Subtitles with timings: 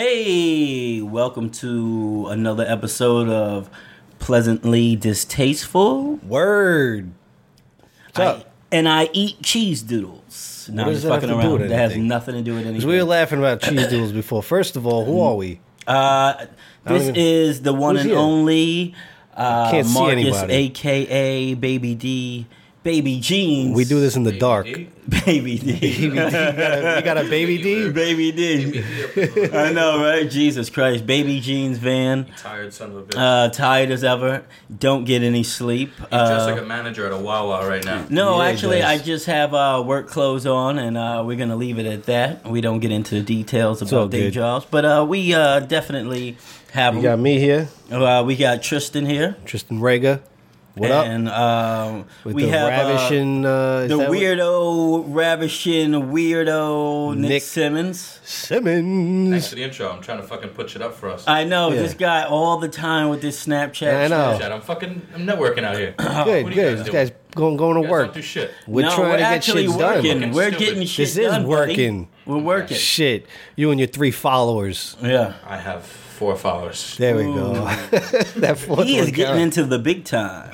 [0.00, 3.70] Hey, welcome to another episode of
[4.18, 6.16] Pleasantly Distasteful.
[6.16, 7.12] Word.
[8.08, 8.50] What's I, up?
[8.70, 10.68] and I eat cheese doodles.
[10.70, 11.60] No, What I'm does just that have fucking to do around.
[11.62, 12.08] with That has anything?
[12.08, 12.86] nothing to do with anything.
[12.86, 14.42] we were laughing about cheese doodles before.
[14.42, 15.60] First of all, who are we?
[15.86, 16.44] Uh,
[16.84, 18.18] this even- is the one Who's and here?
[18.20, 18.94] only
[19.34, 20.52] uh, Can't see Marcus, anybody.
[20.52, 22.46] aka Baby D,
[22.86, 23.74] Baby Jeans.
[23.74, 24.66] We do this in the dark.
[25.26, 25.72] Baby D.
[25.88, 27.90] you, got a, you got a baby D?
[27.90, 28.80] Baby D.
[29.52, 30.30] I know, right?
[30.30, 31.04] Jesus Christ.
[31.04, 32.26] Baby Jeans van.
[32.38, 33.16] Tired son of a bitch.
[33.16, 34.44] Uh, tired as ever.
[34.78, 35.90] Don't get any sleep.
[35.96, 38.06] He's Uh, just like a manager at a Wawa right now.
[38.08, 38.82] no, Yeah, actually.
[38.84, 42.46] I just have uh, work clothes on, and uh, we're gonna leave it at that.
[42.48, 46.36] We don't get into the details all about day jobs, but uh, we uh, definitely
[46.70, 46.94] have.
[46.94, 50.20] You got me here, uh, we got Tristan here, Tristan Rega.
[50.76, 51.06] What up?
[51.06, 55.92] and um, With we the have uh, ravishing, uh, is the that what- weirdo, ravishing
[55.92, 58.20] weirdo Nick, Nick- Simmons.
[58.22, 59.88] Thanks for the intro.
[59.90, 61.24] I'm trying to fucking put shit up for us.
[61.26, 61.80] I know Yeah.
[61.80, 64.04] this guy all the time with this Snapchat.
[64.04, 64.32] I know.
[64.34, 64.42] shit.
[64.42, 65.94] Shit, I'm fucking I'm networking out here.
[65.96, 66.54] Good, What are you good.
[66.54, 66.92] guys This doing?
[67.06, 68.06] guy's going, going You to guys work.
[68.08, 68.50] don't do shit.
[68.66, 70.20] We're no, trying we're to get actually shit working.
[70.20, 70.32] done.
[70.32, 70.58] We're Stupid.
[70.66, 71.70] getting shit This is done, buddy.
[71.72, 72.08] working.
[72.26, 72.76] We're working.
[72.76, 73.26] Shit.
[73.56, 74.94] You and your three followers.
[75.02, 75.32] Yeah.
[75.46, 75.84] I have
[76.16, 76.96] four followers.
[76.96, 77.52] There we go.
[78.36, 79.38] that fourth He is getting count.
[79.40, 80.50] into the big time.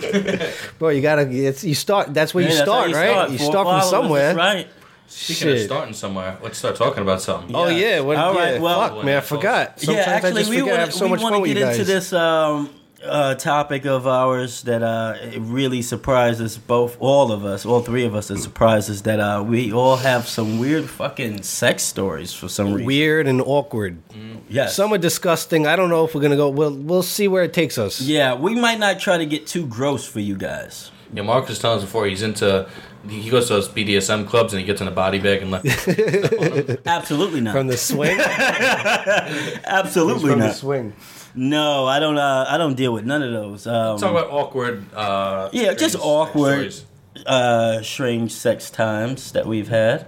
[0.78, 1.22] Bro, you gotta.
[1.30, 2.12] It's, you start.
[2.12, 3.30] That's where Yeah, you that's how start, right?
[3.30, 4.34] You Four start from somewhere.
[4.34, 4.66] right.
[5.06, 5.66] Speaking of Shit.
[5.66, 7.54] starting somewhere, let's start talking about something.
[7.54, 7.77] Oh Yeah.
[7.96, 8.00] yeah.
[8.00, 9.78] What, All yeah, right, well- fuck, man, I forgot.
[9.80, 11.38] Sometimes yeah, actually, I just we forget I want have so we much fun to
[11.41, 11.78] with get you guys.
[11.78, 12.70] into this um,
[13.05, 17.81] uh, topic of ours that uh, it really surprised us both, all of us, all
[17.81, 18.31] three of us.
[18.31, 22.69] It surprised us that uh, we all have some weird fucking sex stories for some
[22.72, 22.86] reason.
[22.86, 23.98] Weird and awkward.
[24.48, 24.75] Yes.
[24.77, 25.67] Some are disgusting.
[25.67, 26.48] I don't know if we're gonna go.
[26.48, 28.00] We'll we'll see where it takes us.
[28.00, 30.91] yeah, we might not try to get too gross for you guys.
[31.14, 32.69] Yeah, Mark was telling us before he's into.
[33.09, 35.64] He goes to those BDSM clubs and he gets in a body bag and like.
[36.87, 37.53] Absolutely not.
[37.53, 38.16] From the swing.
[39.64, 40.56] Absolutely from the not.
[40.56, 40.92] swing.
[41.34, 42.19] No, I don't.
[42.19, 43.66] Uh, I don't deal with none of those.
[43.66, 44.84] Um, Talk about awkward.
[44.94, 46.75] Uh, Yeah, just awkward.
[47.27, 50.06] uh, strange sex times that we've had.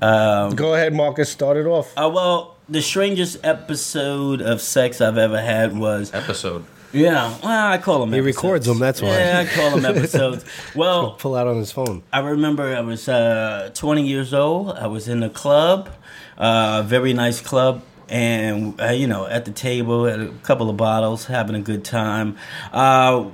[0.00, 1.30] Um, Go ahead, Marcus.
[1.30, 1.92] Start it off.
[1.96, 6.64] uh, well, the strangest episode of sex I've ever had was Episode.
[6.92, 7.34] yeah.
[7.42, 8.12] Well, I call them.
[8.12, 8.36] He episodes.
[8.36, 9.08] records them, that's why.
[9.10, 10.44] Yeah, I call them episodes.
[10.74, 12.02] well, Pull out on his phone.
[12.12, 14.72] I remember I was uh, 20 years old.
[14.76, 15.90] I was in a club,
[16.38, 20.76] uh, very nice club, and uh, you know, at the table, had a couple of
[20.76, 22.36] bottles, having a good time.
[22.72, 23.26] Uh,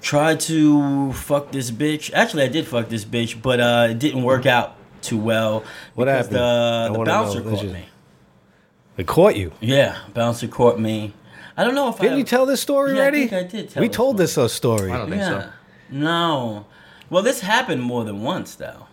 [0.00, 2.12] tried to fuck this bitch.
[2.12, 5.64] Actually, I did fuck this bitch, but uh, it didn't work out too well.
[5.94, 6.36] What happened?
[6.36, 7.50] The, the bouncer know.
[7.50, 7.72] caught Legit.
[7.72, 7.86] me.
[8.96, 9.52] They caught you.
[9.60, 11.14] Yeah, bouncer caught me.
[11.56, 13.26] I don't know if I Didn't I you tell this story Yeah, I already?
[13.28, 14.16] think I did tell we this told one.
[14.22, 14.90] this uh, story.
[14.90, 15.50] I don't think Yeah, so.
[15.90, 16.66] no.
[17.10, 18.86] Well, this happened more than once, though.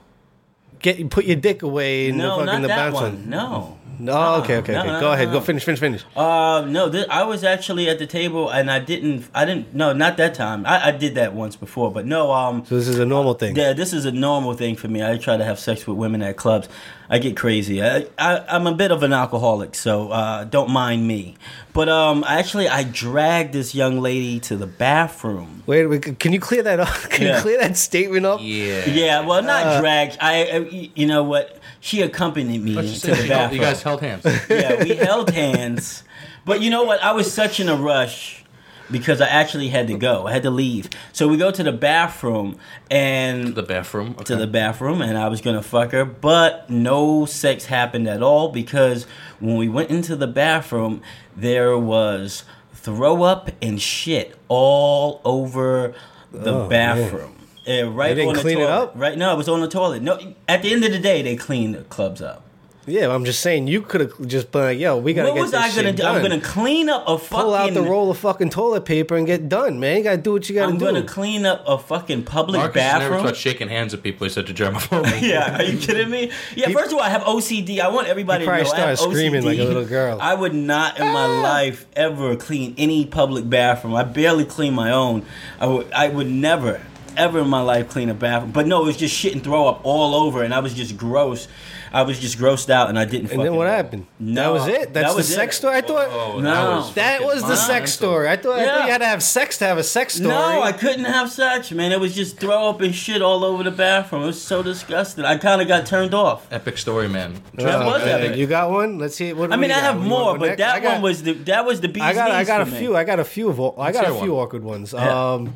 [0.80, 3.04] Get put your dick away in No, the not fucking the that bouncer.
[3.06, 3.30] one.
[3.30, 3.79] No.
[4.00, 4.88] No, okay, okay, No, okay.
[4.88, 5.28] no, Go no, ahead.
[5.28, 5.34] no.
[5.36, 6.06] Go finish, finish, finish.
[6.16, 9.92] Uh, no, th- I was actually at the table and I didn't, I didn't, no,
[9.94, 10.66] not that time.
[10.66, 13.56] I, I did that once before, but no, um, So this is a normal thing.
[13.56, 15.04] yeah, this is a normal thing for me.
[15.04, 16.70] I try to have sex with women at clubs.
[17.12, 17.82] I get crazy.
[17.84, 21.36] I, I I'm a bit of an alcoholic, so uh, don't mind me.
[21.74, 25.64] But um, actually, I dragged this young lady to the bathroom.
[25.66, 26.88] Wait, wait, can you clear that up?
[27.10, 27.36] Can Yeah.
[27.38, 28.40] you clear that statement up?
[28.44, 28.86] Yeah.
[28.86, 30.18] Yeah, well, not Uh, dragged.
[30.22, 30.58] I, I,
[30.96, 31.59] you know what?
[31.80, 33.54] She accompanied me Let's to the you, held- bathroom.
[33.56, 34.26] you guys held hands.
[34.50, 36.04] yeah, we held hands.
[36.46, 37.02] But you know what?
[37.04, 38.44] I was such in a rush
[38.92, 40.26] because I actually had to go.
[40.28, 40.90] I had to leave.
[41.14, 42.58] So we go to the bathroom
[42.90, 44.12] and the bathroom.
[44.12, 44.24] Okay.
[44.26, 48.50] to the bathroom and I was gonna fuck her, but no sex happened at all
[48.50, 49.06] because
[49.40, 51.02] when we went into the bathroom,
[51.38, 55.94] there was throw up and shit all over
[56.32, 57.36] the Oh, bathroom.
[57.70, 58.72] Uh, right They didn't on the clean it toilet.
[58.74, 58.94] up?
[58.96, 59.18] Right?
[59.18, 60.02] No, it was on the toilet.
[60.02, 62.44] No, at the end of the day, they cleaned the clubs up.
[62.88, 65.42] Yeah, I'm just saying you could have just been like, "Yo, we gotta What get
[65.42, 66.02] was this I gonna shit do?
[66.04, 67.44] done." I'm gonna clean up a fucking.
[67.46, 69.98] pull out the roll of fucking toilet paper and get done, man.
[69.98, 70.88] You gotta do what you gotta do.
[70.88, 73.26] I'm gonna clean up a fucking public Marcus has never bathroom.
[73.28, 74.26] touched shaking hands with people.
[74.26, 75.22] He's such a germaphobe.
[75.22, 76.32] Yeah, are you kidding me?
[76.56, 77.80] Yeah, first of all, I have OCD.
[77.80, 79.46] I want everybody He to know probably I have started screaming OCD.
[79.46, 80.18] like a little girl.
[80.20, 81.42] I would not in my Ah.
[81.44, 83.94] life ever clean any public bathroom.
[83.94, 85.24] I barely clean my own.
[85.60, 86.82] I would, I would never,
[87.18, 88.52] ever in my life clean a bathroom.
[88.52, 90.98] But no, it was just shit and throw up all over, and I was just
[90.98, 91.48] gross.
[91.92, 93.32] I was just grossed out, and I didn't.
[93.32, 93.72] and then what know.
[93.72, 94.06] happened?
[94.20, 94.94] No, that was it.
[94.94, 95.58] That's that the was sex it.
[95.58, 95.78] story.
[95.78, 96.88] I thought Oh, No.
[96.94, 98.30] that fucking was the sex story.
[98.30, 100.30] I thought, I thought you had to have sex to have a sex story.
[100.30, 101.92] No, I couldn't have sex, man.
[101.92, 104.22] It was just throw up and shit all over the bathroom.
[104.22, 105.26] It was so disgusting.
[105.26, 106.46] I kind of got turned off.
[106.52, 107.42] Epic story, man.
[107.56, 108.22] That was man.
[108.22, 108.38] epic.
[108.38, 109.00] You got one?
[109.00, 109.34] Let's see.
[109.34, 110.58] What I mean, I have more, but next?
[110.60, 112.78] that got- one was the that was the bee's I got, I got a me.
[112.78, 112.96] few.
[112.96, 113.60] I got a few of.
[113.80, 114.44] I got a few one.
[114.46, 114.94] awkward ones.
[114.94, 115.32] Yeah.
[115.34, 115.56] Um,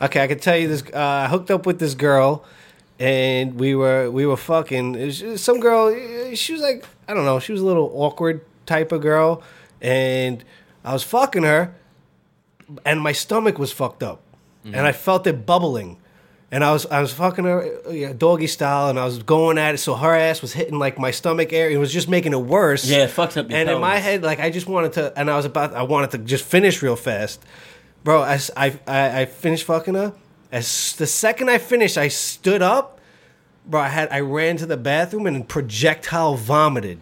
[0.00, 0.82] okay, I can tell you this.
[0.92, 2.44] Uh, I hooked up with this girl,
[2.98, 5.10] and we were we were fucking.
[5.36, 5.94] Some girl,
[6.34, 7.38] she was like I don't know.
[7.40, 9.42] She was a little awkward type of girl.
[9.80, 10.44] and
[10.84, 11.74] I was fucking her,
[12.84, 14.20] and my stomach was fucked up,
[14.64, 15.96] and I felt it bubbling.
[16.52, 19.74] And I was I was fucking her yeah, doggy style, and I was going at
[19.74, 19.78] it.
[19.78, 21.76] So her ass was hitting like my stomach area.
[21.76, 22.84] It was just making it worse.
[22.90, 25.36] Yeah, it fucks up And in my head, like I just wanted to, and I
[25.36, 27.40] was about, I wanted to just finish real fast,
[28.04, 28.22] bro.
[28.22, 30.12] I, I, I finished fucking her.
[30.52, 32.98] As the second I finished, I stood up,
[33.66, 33.80] bro.
[33.80, 36.98] I had I ran to the bathroom and projectile vomited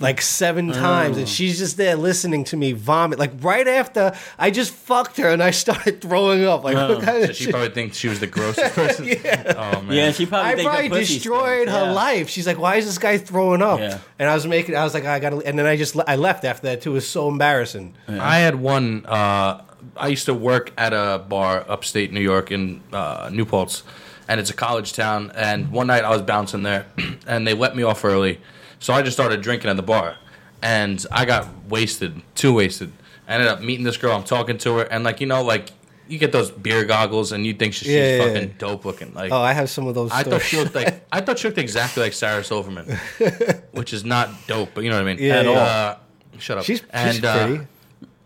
[0.00, 1.20] like seven times, Oh.
[1.20, 3.18] and she's just there listening to me vomit.
[3.18, 6.62] Like right after I just fucked her, and I started throwing up.
[6.62, 7.52] Like what kind So she shit?
[7.52, 9.06] probably thinks she was the grossest person.
[9.24, 9.54] Yeah.
[9.56, 9.92] Oh man.
[9.96, 11.72] Yeah, she probably I think probably pussy destroyed stinks.
[11.72, 11.92] her Yeah.
[11.92, 12.28] life.
[12.28, 13.98] She's like, "Why is this guy throwing up?" Yeah.
[14.18, 16.44] And I was making, I was like, "I gotta," and then I just, I left
[16.44, 16.90] after that too.
[16.90, 17.94] It was so embarrassing.
[18.06, 19.04] I had one.
[19.06, 19.62] Uh,
[19.98, 23.82] I used to work at a bar upstate New York in uh, New Paltz,
[24.28, 25.32] and it's a college town.
[25.34, 26.86] And one night I was bouncing there,
[27.26, 28.40] and they let me off early,
[28.78, 30.16] so I just started drinking at the bar,
[30.62, 32.92] and I got wasted, too wasted.
[33.26, 34.12] I ended up meeting this girl.
[34.16, 35.70] I'm talking to her, and like you know, like
[36.08, 38.54] you get those beer goggles, and you think she's, Yeah, she's yeah, fucking yeah.
[38.58, 39.12] dope looking.
[39.12, 40.10] Like Oh, I have some of those.
[40.10, 42.86] I thought she looked like I thought she looked exactly like Sarah Silverman,
[43.72, 45.22] which is not dope, but you know what I mean.
[45.22, 45.50] Yeah, At yeah.
[45.50, 45.56] all.
[45.58, 45.96] Uh,
[46.38, 46.64] shut up.
[46.64, 47.66] she's, she's and, uh, pretty.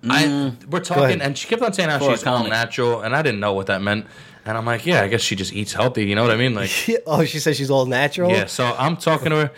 [0.08, 2.50] I we're talking, and she kept on saying how For a she's all comic.
[2.52, 4.06] natural, and I didn't know what that meant.
[4.44, 6.04] And I'm like, yeah, I guess she just eats healthy.
[6.06, 6.54] You know what I mean?
[6.54, 6.70] Like,
[7.06, 8.30] oh, she says she's all natural.
[8.30, 8.46] yeah.
[8.46, 9.50] So I'm talking to her,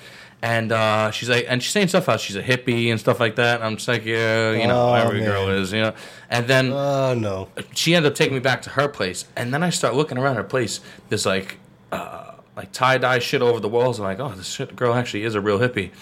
[0.43, 3.37] and uh, she's like, and she's saying stuff how she's a hippie and stuff like
[3.37, 3.63] that.
[3.63, 5.29] I'm just like, yeah, you know, Oh, every man.
[5.31, 5.95] girl is, you know.
[6.29, 7.49] And then Oh no.
[7.73, 10.37] she ended up taking me back to her place, and then I start looking around
[10.37, 10.81] her place.
[11.09, 11.57] There's like,
[11.91, 13.99] uh, like tie dye shit over the walls.
[13.99, 15.93] I'm like, oh, this shit girl actually is a real hippie.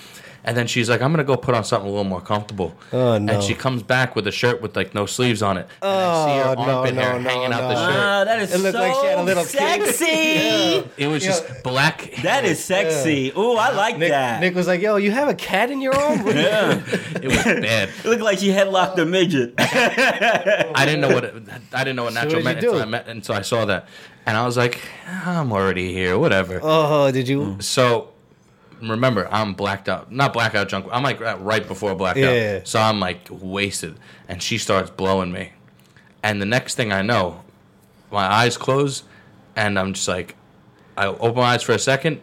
[0.44, 2.75] And then she's like, I'm gonna go put on something a little more comfortable.
[2.93, 3.33] Oh, no.
[3.35, 5.69] And she comes back with a shirt with like no sleeves on it.
[5.81, 7.94] And I see her Oh, no, armpit hair no, no, hanging out the shirt.
[7.97, 9.87] Ah, that is It looked so like she had a little kink.
[9.87, 10.91] sexy.
[10.97, 12.12] It was just black.
[12.23, 13.31] That is sexy.
[13.37, 14.41] Ooh, I like Nick, that.
[14.41, 16.83] Nick was like, "Yo, you have a cat in your arm?" yeah.
[17.23, 17.89] It was bad.
[17.89, 19.55] It looked like she headlocked a midget.
[19.59, 21.35] I didn't know what it,
[21.73, 22.87] I didn't know what natural what'd meant you until do?
[22.87, 23.87] I met until I saw that,
[24.27, 26.19] and I was like, I'm already here.
[26.19, 26.61] Whatever.
[26.62, 27.56] oh, did you?
[27.61, 28.12] So
[28.88, 30.11] remember, I'm blacked out.
[30.12, 30.87] Not blackout drunk.
[30.93, 32.23] I'm like right before blackout.
[32.34, 32.61] Yeah.
[32.64, 33.96] So I'm like wasted,
[34.29, 35.52] and she starts blowing me,
[36.23, 37.43] and the next thing I know,
[38.11, 39.05] my eyes close,
[39.56, 40.37] and I'm just like,
[40.96, 42.20] I open my eyes for a second,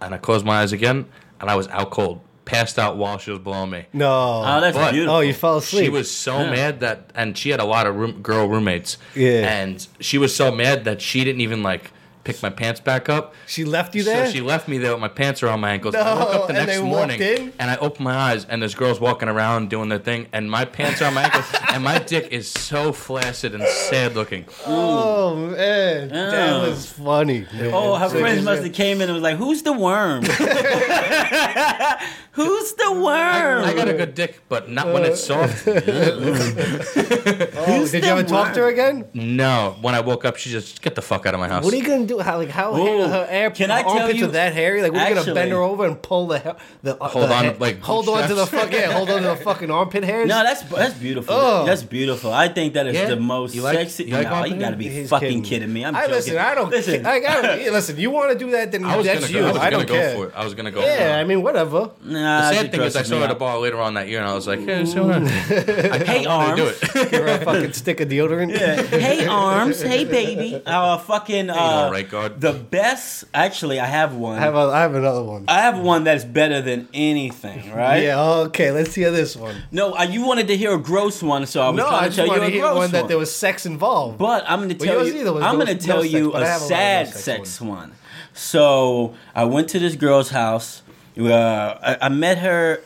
[0.00, 1.06] and I close my eyes again,
[1.40, 3.86] and I was out cold, passed out while she was blowing me.
[3.92, 4.42] No.
[4.44, 5.16] Oh, that's But- beautiful.
[5.16, 5.84] oh, you fell asleep.
[5.84, 6.50] She was so Yeah.
[6.50, 8.98] mad that, and she had a lot of room, girl roommates.
[9.14, 9.48] Yeah.
[9.48, 11.92] And she was so mad that she didn't even like
[12.24, 13.34] pick my pants back up.
[13.46, 14.26] She left you there.
[14.26, 15.94] So she left me there with my pants around my ankles.
[15.94, 17.52] I No, woke up the and next they walked morning in?
[17.58, 20.64] and I opened my eyes and there's girls walking around doing their thing and my
[20.64, 24.44] pants are on my ankles and my dick is so flaccid and sad looking.
[24.66, 26.68] oh man, that Yeah.
[26.68, 27.46] was funny.
[27.52, 27.70] man.
[27.74, 30.24] Oh, her So friends must have came in and was like, "Who's the worm?
[32.32, 35.66] Who's the worm?" I got a good dick, but not when it's soft.
[37.62, 39.04] Oh, Who's did you ever talk to her again?
[39.14, 41.64] No, when I woke up, she just get the fuck out of my house.
[41.64, 42.18] What are you gonna do?
[42.18, 43.50] How like how Ooh, her air?
[43.50, 44.82] can I her tell armpits you- are that hairy?
[44.82, 46.50] Like we're gonna Actually- bend her over and pull the he-
[46.82, 48.64] the uh, Hold the on, hair- like hold on to the bootstraps?
[48.64, 50.28] fuck yeah, hold on to the fucking armpit hairs.
[50.28, 51.34] No, that's that's beautiful.
[51.34, 51.64] Oh.
[51.66, 52.32] That's beautiful.
[52.32, 53.06] I think that is Yeah?
[53.06, 54.04] the most You like- sexy.
[54.04, 55.72] you like no, you armpit gotta be He's fucking kidding.
[55.72, 55.84] me.
[55.84, 56.14] I'm I joking.
[56.14, 56.38] listen.
[56.38, 56.70] I don't.
[56.70, 57.06] listen.
[57.12, 57.96] I, I, hey, listen.
[57.98, 58.72] You want to do that?
[58.72, 59.38] Then I was that's gonna you.
[59.40, 60.14] go, I was I gonna don't go care.
[60.16, 60.32] for it.
[60.34, 61.16] I was gonna go for Yeah.
[61.18, 61.90] I mean, whatever.
[62.04, 63.38] Nah, The she sad thing is, I grosses saw me her at a out.
[63.38, 66.56] bar later on that year, and I was like, "Hey, so what?" I Hey, wanted
[66.56, 66.78] to do arms.
[66.82, 66.92] it.
[67.10, 68.54] Give her a fucking stick of deodorant.
[68.88, 70.62] hey arms, hey baby.
[70.64, 72.40] Uh, fucking uh, all right, God.
[72.40, 73.24] the best.
[73.34, 74.38] Actually, I have one.
[74.38, 75.44] I have a, I have another one.
[75.48, 77.72] I have one that's better than anything.
[77.72, 78.04] Right?
[78.04, 78.20] Yeah.
[78.46, 78.70] Okay.
[78.70, 79.56] Let's hear this one.
[79.70, 82.08] No, uh, you wanted to hear a gross one, so I was No, trying I
[82.08, 82.90] to tell you a to hear gross one one.
[82.92, 84.18] that there was sex involved.
[84.18, 85.28] But I'm going to tell yours you.
[85.38, 87.92] I'm gonna tell no you but I a have a sad no sex sex one.
[88.34, 90.82] So I went to this girl's house.
[91.18, 92.80] Uh, I, I met her.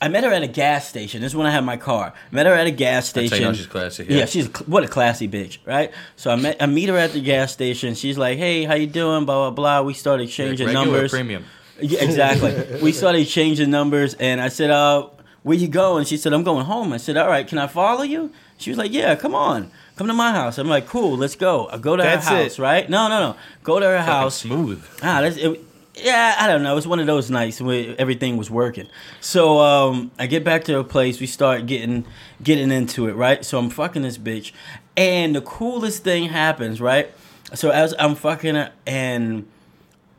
[0.00, 1.20] I met her at a gas station.
[1.22, 2.12] This is when I had my car.
[2.30, 3.44] Met her at a gas how you station.
[3.44, 4.24] know she's classy, Yeah, yeah.
[4.26, 5.90] she's a what a classy bitch, right?
[6.16, 7.94] So I met I meet her at the gas station.
[7.94, 9.82] She's like, "Hey, how you doing?" Blah blah blah.
[9.82, 11.10] We started exchanging Regular numbers.
[11.10, 11.44] premium.
[11.80, 12.78] Yeah, exactly.
[12.82, 15.08] we started exchanging numbers, and I said, "Uh,
[15.42, 18.02] where you going?" She said, "I'm going home." I said, "All right, can I follow
[18.02, 21.36] you?" She was like, "Yeah, come on, come to my house." I'm like, "Cool, let's
[21.36, 22.62] go." I go to That's her house, it.
[22.62, 22.88] right?
[22.90, 23.36] No, no, no.
[23.64, 24.36] Go to her Fucking house.
[24.36, 24.84] smooth.
[25.02, 25.60] Ah, that's it.
[26.00, 26.72] Yeah, I don't know.
[26.72, 28.88] It was one of those nights where everything was working.
[29.20, 31.20] So um, I get back to her place.
[31.20, 32.04] We start getting
[32.42, 33.44] getting into it, right?
[33.44, 34.52] So I'm fucking this bitch,
[34.96, 37.10] and the coolest thing happens, right?
[37.54, 39.48] So as I'm fucking and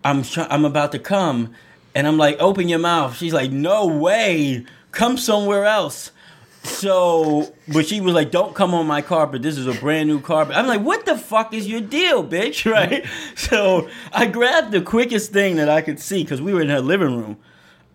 [0.03, 1.53] I'm try- I'm about to come,
[1.95, 3.15] and I'm like, open your mouth.
[3.15, 6.11] She's like, no way, come somewhere else.
[6.69, 9.41] So, but she was like, "Don't come on my carpet.
[9.41, 12.65] This is a brand new carpet." I'm like, "What the fuck is your deal, bitch?"
[12.71, 13.05] Right?
[13.35, 16.81] So I grabbed the quickest thing that I could see because we were in her
[16.81, 17.37] living room.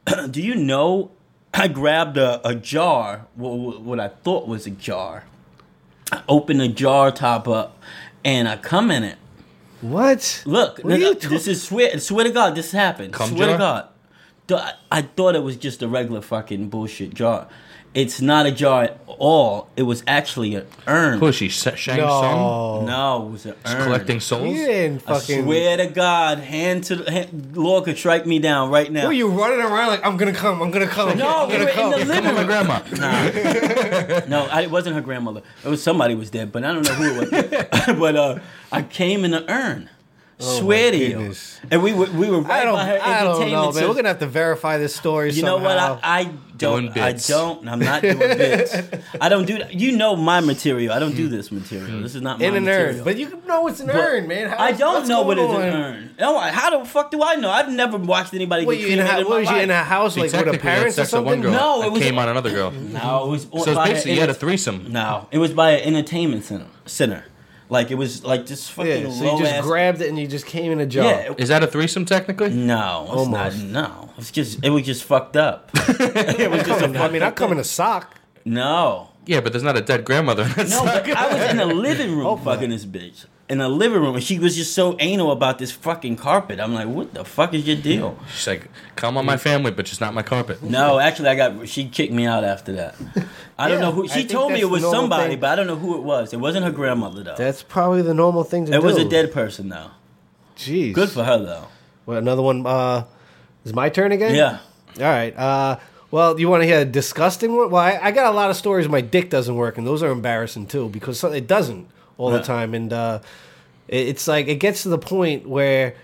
[0.30, 1.10] Do you know
[1.52, 3.40] I grabbed a, a jar, wh-
[3.76, 5.24] wh- what I thought was a jar.
[6.12, 7.78] I opened the jar top up,
[8.24, 9.18] and I come in it.
[9.80, 10.42] What?
[10.46, 11.98] Look, What are you nigga, this is swear.
[11.98, 13.12] Swear to God, this happened.
[13.12, 13.88] Cum swear jar?
[14.48, 14.74] to God.
[14.90, 17.48] I thought it was just a regular fucking bullshit jar.
[17.94, 19.68] It's not a jar at all.
[19.76, 21.20] It was actually an urn.
[21.20, 21.48] Who is she?
[21.48, 22.06] Sa- Shang Tsung?
[22.06, 22.84] No.
[22.86, 23.82] No, it was an urn.
[23.84, 24.48] Collecting souls?
[24.56, 25.44] You didn't I fucking.
[25.44, 29.06] swear to God, hand to the hand, Lord could strike me down right now.
[29.06, 30.60] Were you running around like I'm gonna come?
[30.60, 31.16] I'm gonna come.
[31.16, 31.92] No, I'm we gonna were come.
[31.92, 32.46] in the living My room.
[32.46, 34.24] grandma.
[34.28, 35.42] No, I, it wasn't her grandmother.
[35.64, 37.96] It was somebody was dead, but I don't know who it was.
[37.98, 38.38] but uh,
[38.72, 39.88] I came in an urn.
[40.40, 41.08] Oh Swear to you.
[41.10, 41.60] goodness.
[41.70, 42.74] And we were we were right I don't.
[42.74, 43.52] by her I don't know, entertainment.
[43.52, 43.66] man.
[43.66, 43.94] We're center.
[43.94, 45.30] gonna have to verify this story.
[45.32, 45.78] You know what?
[45.78, 46.00] somehow.
[46.02, 46.24] I, I
[46.56, 46.98] Doing don't.
[46.98, 47.28] I bits.
[47.28, 47.68] don't.
[47.68, 48.76] I'm not doing bits.
[49.20, 49.74] I don't do that.
[49.74, 50.92] You know my material.
[50.92, 51.32] I don't do hmm.
[51.36, 52.00] this material.
[52.00, 52.98] This is not my in an material.
[52.98, 54.50] urn, but you know it's an But urn, man.
[54.50, 55.80] How- I don't what's know what is going an on?
[55.82, 56.14] urn.
[56.18, 57.50] No, I- how the fuck do I know?
[57.50, 59.70] I've never watched anybody What get you in a, in what my was you in
[59.70, 61.42] a house like with her technically, parents or that's sex one something?
[61.42, 61.52] girl.
[61.52, 62.70] No, it that was- came on another girl.
[62.72, 63.42] No, it was.
[63.44, 64.90] So it's by basically it you had a was- threesome.
[64.92, 66.66] No, it was by an entertainment center.
[66.86, 67.24] Center,
[67.68, 69.64] like it was like just fucking Yeah, so low you just ass.
[69.64, 71.04] grabbed it and you just came in a jar.
[71.04, 72.50] yeah, it- Is that a threesome technically?
[72.50, 73.64] no, it's Almost.
[73.64, 73.90] not.
[73.90, 75.70] No, it's just it was just fucked up.
[75.74, 78.18] it was just a I mean, I come in a sock.
[78.44, 80.44] No, Yeah, but there's not a dead grandmother.
[80.44, 83.24] no, but I was in the living room oh, fucking this bitch.
[83.46, 86.58] In the living room, and she was just so anal about this fucking carpet.
[86.58, 88.18] I'm like, what the fuck is your deal?
[88.34, 90.62] She's like, come on my family, but just not my carpet.
[90.62, 91.68] No, actually, I got.
[91.68, 92.94] She kicked me out after that.
[93.58, 94.08] I don't Yeah, know who.
[94.08, 95.40] She told me it was somebody, thing.
[95.40, 96.32] but I don't know who it was.
[96.32, 97.34] It wasn't her grandmother though.
[97.36, 98.86] That's probably the normal thing to it do.
[98.86, 99.90] was a dead person though.
[100.56, 100.94] Jeez.
[100.94, 101.66] Good for her though.
[102.06, 102.66] Well, another one.
[102.66, 103.04] Uh,
[103.66, 104.34] is my turn again?
[104.34, 104.58] Yeah.
[104.98, 105.36] All right.
[105.36, 105.78] Uh,
[106.10, 107.70] well, you want to hear a disgusting one?
[107.70, 108.88] Well, I, I got a lot of stories.
[108.88, 112.74] My dick doesn't work, and those are embarrassing too because it doesn't all the time,
[112.74, 113.20] and uh,
[113.88, 115.94] it's like it gets to the point where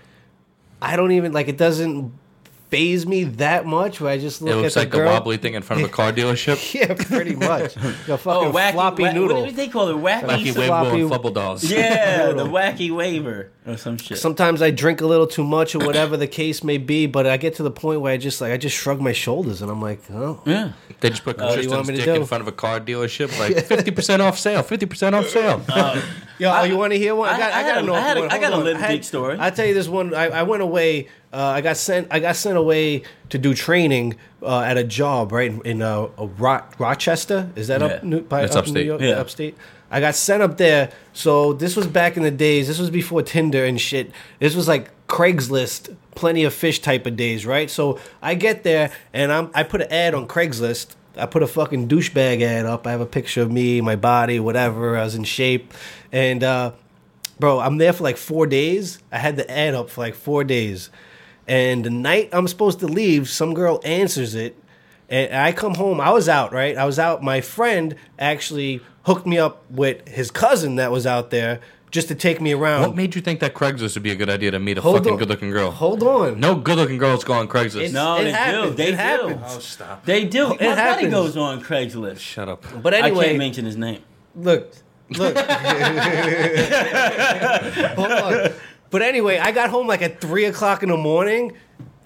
[0.81, 2.13] I don't even like it doesn't
[2.71, 4.01] faze me that much.
[4.01, 5.09] Where I just look It at looks the like girl.
[5.09, 6.73] a wobbly thing in front of a car dealership.
[6.73, 7.75] Yeah, pretty much.
[8.07, 9.41] a fucking Oh, wacky, floppy wa- noodle.
[9.41, 9.95] What do they call it?
[9.97, 10.21] Wacky.
[10.23, 11.63] Wacky wave Floppy- and flubble dolls.
[11.63, 14.17] Yeah, the wacky waiver or some shit.
[14.17, 17.37] Sometimes I drink a little too much or whatever the case may be, but I
[17.37, 19.81] get to the point where I just like I just shrug my shoulders and I'm
[19.81, 20.71] like, oh, yeah.
[21.01, 22.21] They just put oh, do you want Tristan's dick do?
[22.21, 25.61] in front of a car dealership, like fifty percent off sale, fifty percent off sale.
[25.69, 26.03] Oh.
[26.39, 27.29] Yo, oh, you want to hear one?
[27.29, 28.31] I- I had got a- I had a- one.
[28.31, 29.37] I got a Hold little I dick story.
[29.39, 30.13] I tell you this one.
[30.15, 31.07] I, I went away.
[31.33, 32.07] Uh, I got sent.
[32.11, 36.07] I got sent away to do training uh, at a job right in, in uh,
[36.17, 37.49] Ro- Rochester.
[37.55, 37.87] Is that Yeah.
[37.87, 38.03] up?
[38.03, 38.85] New, by, That's up in New upstate.
[38.87, 39.01] York?
[39.01, 39.21] Yeah.
[39.21, 39.57] upstate.
[39.89, 40.91] I got sent up there.
[41.13, 42.67] So this was back in the days.
[42.67, 44.11] This was before Tinder and shit.
[44.39, 47.69] This was like Craigslist, plenty of fish type of days, right?
[47.69, 50.95] So I get there and I'm I put an ad on Craigslist.
[51.17, 52.87] I put a fucking douchebag ad up.
[52.87, 54.97] I have a picture of me, my body, whatever.
[54.97, 55.73] I was in shape,
[56.11, 56.71] and uh,
[57.37, 58.99] bro, I'm there for like four days.
[59.11, 60.89] I had the ad up for like four days,
[61.51, 64.55] and the night I'm supposed to leave, some girl answers it,
[65.09, 65.99] and I come home.
[65.99, 66.77] I was out, right?
[66.77, 67.21] I was out.
[67.21, 72.15] My friend actually hooked me up with his cousin that was out there just to
[72.15, 72.83] take me around.
[72.83, 74.99] What made you think that Craigslist would be a good idea to meet a Hold
[74.99, 75.19] fucking on.
[75.19, 75.71] good-looking girl?
[75.71, 76.39] Hold on.
[76.39, 77.75] No good-looking girls go on Craigslist.
[77.87, 78.69] It's- No, It they do.
[78.73, 78.95] They It do.
[78.95, 79.41] happens.
[79.45, 80.05] oh, stop.
[80.05, 80.47] They do.
[80.49, 81.11] My buddy happens.
[81.13, 82.19] goes on Craigslist.
[82.19, 82.63] Shut up.
[82.81, 83.99] But anyway, I anyway, can't mention his name.
[84.35, 84.71] Look,
[85.09, 85.35] look.
[87.97, 88.51] Hold on.
[88.91, 91.53] But anyway, I got home like at three o'clock in the morning,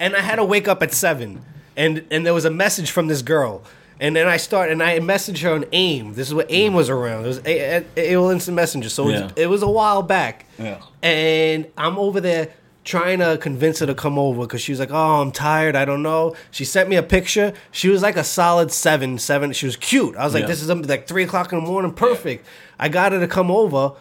[0.00, 1.42] and I had to wake up at seven,
[1.76, 3.62] and and there was a message from this girl,
[4.00, 6.14] and then I start and I messaged her on AIM.
[6.14, 7.24] This is what AIM was around.
[7.24, 9.30] It was A- A- AOL Instant Messenger, so it, was, Yeah.
[9.36, 10.46] it was a while back.
[10.58, 10.78] Yeah.
[11.02, 12.50] And I'm over there
[12.84, 15.74] trying to convince her to come over because she was like, "Oh, I'm tired.
[15.74, 17.52] I don't know." She sent me a picture.
[17.72, 19.52] She was like a solid seven, seven.
[19.52, 20.14] She was cute.
[20.16, 20.46] I was like, Yeah.
[20.46, 21.90] "This is um, like three o'clock in the morning.
[21.92, 22.46] Perfect."
[22.78, 23.92] I got her to come over,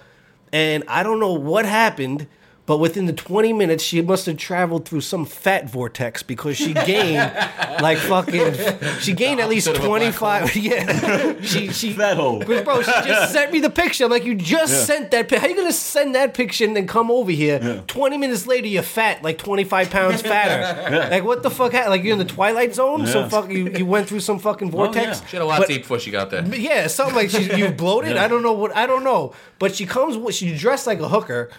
[0.53, 2.27] and I don't know what happened.
[2.67, 6.73] But within the 20 minutes, she must have traveled through some fat vortex because she
[6.73, 7.31] gained
[7.79, 8.55] like fucking.
[9.01, 10.55] She gained at least opposite of a black 25.
[10.63, 12.39] Yeah, she she Fat hole.
[12.39, 14.05] but bro, she just sent me the picture.
[14.05, 15.41] I'm like, you just sent that picture.
[15.41, 17.83] How you gonna send that picture and then come over here?
[17.85, 21.07] Twenty minutes later, you're fat, like 25 pounds fatter.
[21.15, 21.71] Like what the fuck?
[21.71, 23.05] ha- Like you're in the twilight zone?
[23.05, 23.29] So Yeah.
[23.29, 23.69] fuck you.
[23.69, 25.21] You went through some fucking oh, vortex.
[25.21, 25.27] yeah.
[25.27, 26.41] She had a lot But- to eat before she got there.
[26.41, 28.17] but Yeah, something like she you bloated.
[28.17, 29.33] I don't know what I don't know.
[29.59, 31.51] But she comes with she dressed like a hooker.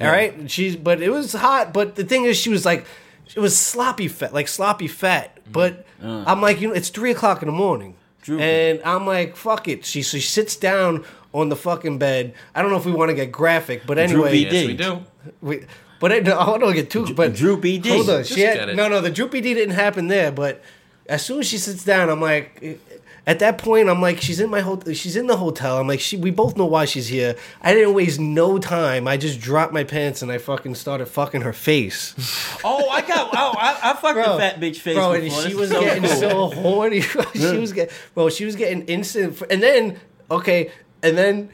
[0.00, 1.72] All right, she's but it was hot.
[1.72, 2.86] But the thing is, she was like,
[3.34, 5.36] it was sloppy fat, like sloppy fat.
[5.36, 5.52] Mm-hmm.
[5.52, 6.24] But uh.
[6.26, 8.42] I'm like, you know, it's three o'clock in the morning, Droopy.
[8.42, 9.84] and I'm like, fuck it.
[9.84, 12.34] She so she sits down on the fucking bed.
[12.54, 15.00] I don't know if we want to get graphic, but anyway, Droopy Yes, we do.
[15.40, 15.66] we,
[16.00, 17.14] but I, no, I don't get too.
[17.14, 17.88] But Droopy D.
[17.90, 19.00] Hold on, Just she had, no, no.
[19.00, 20.32] The droopy D didn't happen there.
[20.32, 20.62] But
[21.06, 22.80] as soon as she sits down, I'm like,
[23.26, 24.92] at that point, I'm like, she's in my hotel.
[24.92, 25.78] She's in the hotel.
[25.78, 26.16] I'm like, she.
[26.18, 27.36] We both know why she's here.
[27.62, 29.08] I didn't waste no time.
[29.08, 32.14] I just dropped my pants and I fucking started fucking her face,
[32.64, 33.30] Oh, I got.
[33.34, 34.32] Oh, I, I fucked bro.
[34.34, 34.94] the fat bitch face.
[34.96, 35.42] bro, and before.
[35.42, 36.16] she was so getting cool.
[36.16, 37.00] so horny.
[37.34, 38.28] she was getting, bro.
[38.28, 39.40] She was getting instant.
[39.50, 39.98] And then,
[40.30, 40.70] okay,
[41.02, 41.48] and then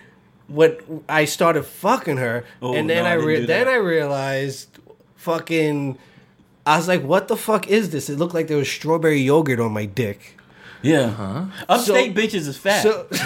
[0.49, 0.81] what?
[1.09, 3.69] I started fucking her, Oh, and then no, I I, re- then.
[3.69, 4.77] I realized,
[5.17, 5.99] fucking.
[6.67, 9.61] I was like, "What the fuck is this?" It looked like there was strawberry yogurt
[9.61, 10.37] on my dick.
[10.82, 11.10] Yeah.
[11.10, 11.44] huh?
[11.68, 12.82] Upstate So- bitches is fat.
[12.82, 13.06] So,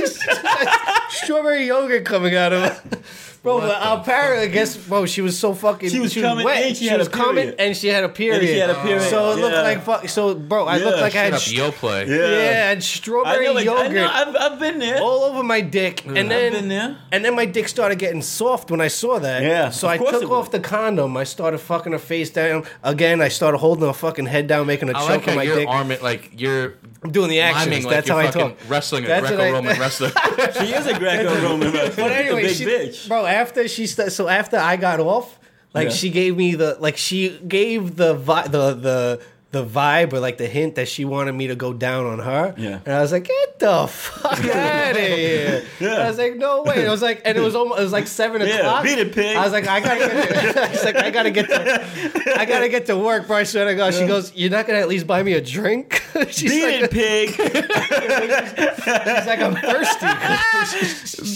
[1.10, 3.50] strawberry yogurt coming out of her.
[3.50, 5.88] Bro, but apparently, I guess, bro, she was so fucking.
[5.88, 6.62] She was coming wet.
[6.62, 7.54] and she had a was coming period.
[7.58, 8.40] and she had a period.
[8.40, 9.62] And she had a period, So it looked yeah.
[9.62, 10.08] like fuck.
[10.08, 11.32] So, bro, I Yeah, looked like I had.
[11.34, 12.06] up, st- yo play.
[12.06, 15.00] yeah, and I strawberry know, like, I yogurt know, I've, I've been there.
[15.00, 16.08] all over my dick, mm.
[16.10, 16.96] and I've then been there.
[17.12, 19.42] and then my dick started getting soft when I saw that.
[19.42, 21.16] Yeah, So of I took off the condom.
[21.16, 23.20] I started fucking her face down again.
[23.22, 25.56] I started holding her fucking head down, making a I choke like on my your
[25.56, 25.68] dick.
[25.68, 27.66] arm, like you're I'm doing the actions.
[27.66, 28.56] miming like That's you're how I talk.
[28.68, 30.10] wrestling a That's what Greco-Roman wrestler.
[30.10, 32.04] She is a Greco-Roman wrestler.
[32.04, 33.08] But anyway, big she, bitch.
[33.08, 33.24] bro.
[33.26, 35.38] After she st- so after I got off,
[35.72, 35.94] like Yeah.
[35.94, 39.20] she gave me the like she gave the vi- the the
[39.52, 42.54] the vibe or like the hint that she wanted me to go down on her.
[42.56, 42.78] Yeah.
[42.86, 45.64] And I was like, get the fuck out of here.
[45.80, 45.94] Yeah.
[45.96, 46.86] I was like, no way.
[46.86, 48.84] I was like, and it was almost it was like seven Yeah, o'clock.
[48.84, 49.36] beat it, pig.
[49.36, 50.54] I was like, I gotta get.
[50.54, 52.38] To, I was like, I gotta get to.
[52.40, 53.38] I gotta get to work, bro.
[53.38, 53.92] I swear to God.
[53.92, 56.00] She goes, you're not gonna at least buy me a drink.
[56.30, 57.30] she's Beat like, it, pig.
[57.34, 60.06] she's like, I'm thirsty.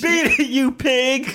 [0.06, 1.26] Beat it, you pig.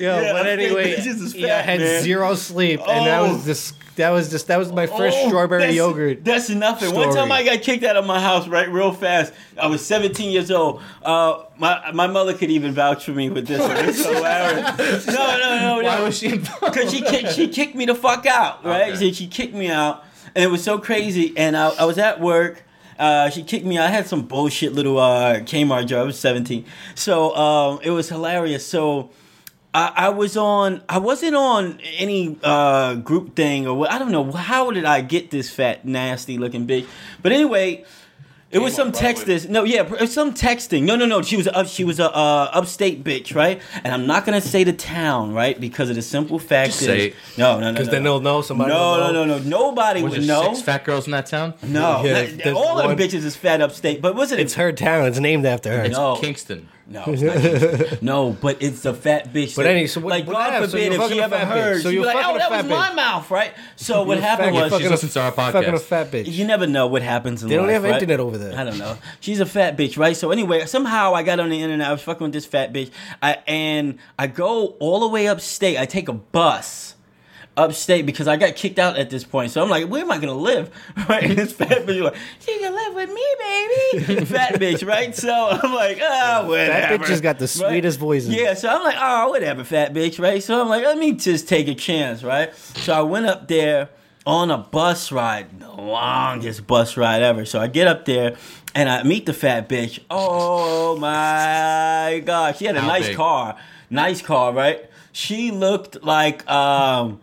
[0.00, 0.96] Yo, Yeah, but anyway,
[1.34, 2.02] yeah, I had man.
[2.02, 3.34] zero sleep, and that Oh.
[3.34, 6.24] was just that was just that was my first Oh, strawberry that's- yogurt.
[6.24, 6.94] That's nothing.
[6.94, 9.32] One time I got kicked out of my house, right, real fast.
[9.60, 10.82] I was 17 years old.
[11.02, 13.60] Uh, my my mother could even vouch for me with this.
[13.60, 13.70] one.
[13.88, 15.06] It's hilarious.
[15.06, 15.82] No, no, no, no.
[15.84, 16.38] Why was she?
[16.38, 18.92] Because she kicked, she kicked me the fuck out, right?
[18.92, 18.98] Okay.
[18.98, 21.32] She, she kicked me out, and it was so crazy.
[21.36, 22.62] And I, I was at work.
[22.98, 23.76] Uh, she kicked me.
[23.78, 26.02] I had some bullshit little uh, Kmart job.
[26.02, 26.64] I was 17.
[26.94, 28.64] So um, it was hilarious.
[28.66, 29.10] So
[29.74, 30.82] I, I was on.
[30.88, 33.90] I wasn't on any uh, group thing or what.
[33.90, 34.30] I don't know.
[34.30, 36.86] How did I get this fat, nasty looking bitch?
[37.22, 37.84] But anyway.
[38.50, 39.34] It was some Kmart, probably.
[39.34, 39.48] texters.
[39.48, 40.84] No, yeah, some texting.
[40.84, 41.22] No, no, no.
[41.22, 43.60] She was up- she was a uh, upstate bitch, right?
[43.82, 45.58] And I'm not gonna say the town, right?
[45.60, 47.14] Because of the simple fact Just is, say it.
[47.36, 48.12] no, no, no, Because no, then no.
[48.12, 48.70] they'll know somebody.
[48.72, 49.24] No, will no, know.
[49.24, 49.44] no, no.
[49.44, 50.52] Nobody Was would there know.
[50.54, 51.54] six fat girls in that town?
[51.64, 54.00] no, Yeah, not- there's all of the bitches is fat upstate.
[54.00, 54.38] But was it?
[54.38, 55.06] It's her town.
[55.08, 55.82] It's named after her.
[55.86, 56.14] It's No.
[56.14, 56.68] Kingston.
[56.86, 59.56] No, it's not no, but it's a fat bitch.
[59.56, 60.70] But anyway, so what- like what God happened?
[60.72, 61.44] So forbid you're if she ever bitch.
[61.46, 64.70] heard, So she'd be like, "Oh, that was my mouth, right?" So what happened was
[64.78, 66.30] She a- listens to our Fucking a fat bitch.
[66.30, 67.94] You never know what happens in They don't life, have right?
[67.94, 68.58] internet over there.
[68.58, 68.98] I don't know.
[69.20, 70.14] She's a fat bitch, right?
[70.16, 71.88] So anyway, somehow I got on the internet.
[71.88, 72.90] I was fucking with this fat bitch,
[73.22, 75.78] I, and I go all the way upstate.
[75.78, 76.96] I take a bus
[77.56, 79.50] upstate because I got kicked out at this point.
[79.52, 80.70] So I'm like, where am I gonna live?
[81.08, 81.24] Right?
[81.24, 84.24] And this fat bitch like, she can live with me, baby.
[84.26, 85.14] fat bitch, right?
[85.14, 86.72] So I'm like, ah, whatever.
[86.72, 87.70] That bitch has got the Right?
[87.70, 88.26] sweetest voice.
[88.26, 90.42] Yeah, so I'm like, oh, whatever, fat bitch, right?
[90.42, 92.54] So I'm like, let me just take a chance, right?
[92.56, 93.90] So I went up there
[94.26, 97.44] on a bus ride, the longest bus ride ever.
[97.44, 98.36] So I get up there
[98.74, 100.00] and I meet the fat bitch.
[100.10, 103.16] Oh my god, she had a How nice big?
[103.16, 103.56] car,
[103.90, 104.88] nice car, right?
[105.12, 107.20] She looked like um.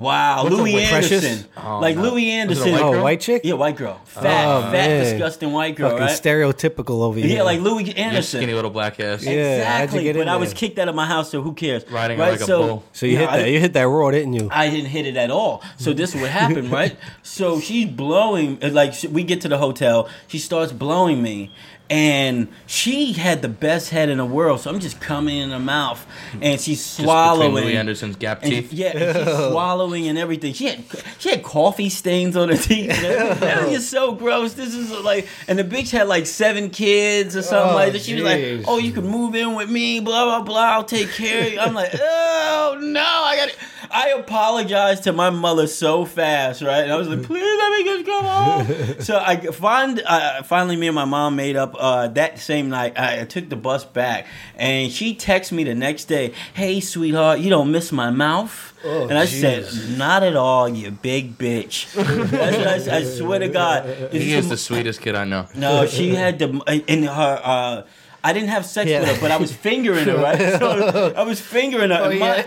[0.00, 2.04] Wow, What's Louie white- Anderson, Oh, like no.
[2.04, 2.72] Louie Was it a Anderson.
[2.72, 3.42] white Oh, white chick?
[3.44, 5.04] Yeah, white girl, fat, Oh, fat, man.
[5.04, 6.18] disgusting white girl, Fucking right?
[6.18, 7.36] stereotypical over here.
[7.36, 8.40] Yeah, like Louie Your Anderson.
[8.40, 9.22] skinny little black ass.
[9.22, 9.30] Yeah.
[9.32, 11.52] how'd you Exactly, get in but I was kicked out of my house, so who
[11.52, 11.84] cares?
[11.90, 12.30] Riding right?
[12.32, 12.84] like a so, bull.
[12.94, 13.40] So you no, hit that.
[13.40, 14.48] I, You hit that raw, didn't you?
[14.50, 15.62] I didn't hit it at all.
[15.76, 16.96] So this is what happened, right?
[17.22, 18.58] So she's blowing.
[18.62, 21.50] Like we get to the hotel, she starts blowing me,
[21.90, 24.60] and she had the best head in the world.
[24.60, 26.06] So I'm just coming in her mouth,
[26.40, 26.86] and she's swallowing.
[26.86, 27.64] Just between swallowing.
[27.64, 28.72] Louie Anderson's gap And teeth.
[28.72, 30.54] yeah, and she's swallowing and everything.
[30.54, 30.84] She had
[31.18, 32.90] she had coffee stains on her teeth.
[32.90, 33.40] and everything.
[33.40, 34.54] That was just so gross.
[34.54, 38.02] This is like, and the bitch had like seven kids or something Oh, like that.
[38.02, 40.72] She was like, "Oh, you can move in with me, blah blah blah.
[40.74, 43.56] I'll take care of you." I'm like, "Oh no, I got."
[43.92, 46.82] I apologized to my mother so fast, right?
[46.84, 50.76] And I was like, "Please let me just come home." so I find uh, finally,
[50.76, 52.98] me and my mom made up uh, that same night.
[52.98, 57.40] I, I took the bus back, and she texted me the next day, "Hey, sweetheart,
[57.40, 59.40] you don't miss my mouth." Oh, and I jeez.
[59.40, 61.92] said, "Not at all, you big bitch."
[62.30, 62.96] That's what I.
[62.98, 65.46] I swear to God, This He is is the- the sweetest kid I know.
[65.54, 67.40] no, she had the in her.
[67.42, 67.82] Uh,
[68.22, 69.00] I didn't have sex Yeah.
[69.00, 70.18] with her, but I was fingering her.
[70.18, 72.00] Right, so I was fingering her.
[72.02, 72.46] Oh, and my, yeah.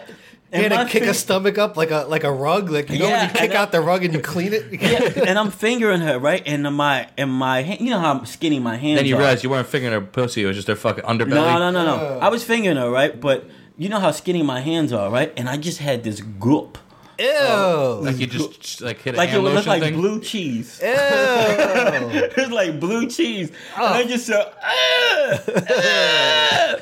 [0.53, 2.89] You and had to kick fin- a stomach up like a like a rug, like
[2.89, 4.65] you know Yeah, when you kick I- out the rug and you clean it.
[4.81, 8.59] yeah, and I'm fingering her right, and my and my hand, you know how skinny
[8.59, 8.99] my hands.
[8.99, 9.03] Are.
[9.03, 9.19] Then you are.
[9.19, 11.29] realize you weren't fingering her pussy; it was just her fucking underbelly.
[11.29, 12.19] No, no, no, no.
[12.19, 13.19] I was fingering her, right?
[13.19, 15.33] But you know how skinny my hands are, right?
[15.35, 16.77] And I just had this goop.
[17.19, 17.99] Ew.
[18.01, 19.95] Like you just like hit a Like it hand would look like thing.
[19.95, 20.79] blue cheese.
[20.81, 20.89] Ew.
[20.89, 23.51] it's like blue cheese.
[23.75, 26.75] And I just said, ah, ah.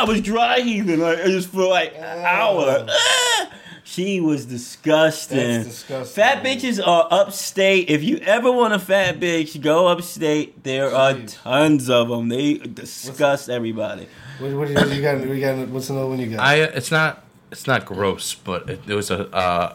[0.00, 1.00] I was dry heaving.
[1.00, 2.86] Like, I just for like an hour.
[2.88, 3.50] Ah.
[3.86, 5.64] She was disgusting.
[5.64, 7.90] Disgusting, Fat bitches are upstate.
[7.90, 10.64] If you ever want a fat bitch, go upstate.
[10.64, 12.28] There are tons of them.
[12.28, 14.08] They disgust everybody.
[14.38, 15.20] What, what, what you got?
[15.20, 15.68] We got.
[15.68, 16.40] What's another one you got?
[16.40, 17.23] I it's not
[17.54, 19.74] it's not gross, but it, it was a uh,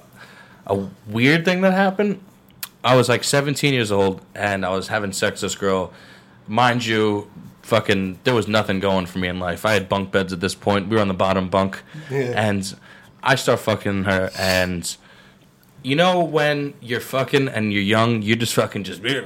[0.67, 2.19] a weird thing that happened.
[2.83, 5.91] I was like 17 years old and I was having sex with this girl.
[6.47, 7.29] Mind you,
[7.61, 9.65] fucking there was nothing going for me in life.
[9.65, 10.87] I had bunk beds at this point.
[10.89, 12.33] We were on the bottom bunk, Yeah.
[12.47, 12.75] and
[13.23, 14.95] I start fucking her and.
[15.81, 19.21] You know when you're fucking and you're young, you just fucking just you,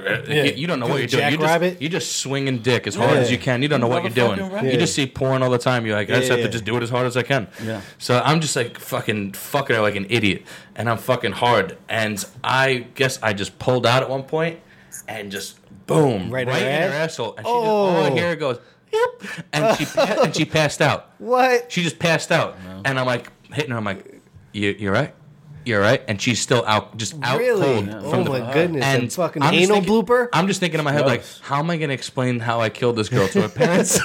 [0.54, 1.24] you don't know what you're doing.
[1.32, 1.82] You just, Jackrabbit?
[1.82, 3.60] you just swinging dick as hard as you can.
[3.60, 4.38] You don't know what you're doing.
[4.38, 4.72] Motherfucking right.
[4.72, 5.84] You just see porn all the time.
[5.84, 7.48] You're like, I just Yeah, have to just do it as hard as I can.
[7.64, 7.80] Yeah.
[7.98, 10.44] So I'm just like fucking fucking her like an idiot,
[10.76, 14.60] and I'm fucking hard, and I guess I just pulled out at one point,
[15.08, 17.94] and just boom, Right right, in her in her asshole, and she Oh.
[18.00, 18.58] just, oh, here it goes,
[18.92, 21.10] yep, and she pa- and she passed out.
[21.18, 21.72] what?
[21.72, 23.76] She just passed out, and I'm like hitting her.
[23.76, 24.20] I'm like,
[24.52, 25.12] you you're right,
[25.64, 27.86] you're right, and she's still out, just out really?
[27.86, 28.84] cold Oh from the my goodness!
[28.84, 30.28] and And fucking I'm just anal thinking- blooper.
[30.32, 31.40] I'm just thinking in my head, like, Gross.
[31.42, 34.02] how am I going to explain how I killed this girl to her parents?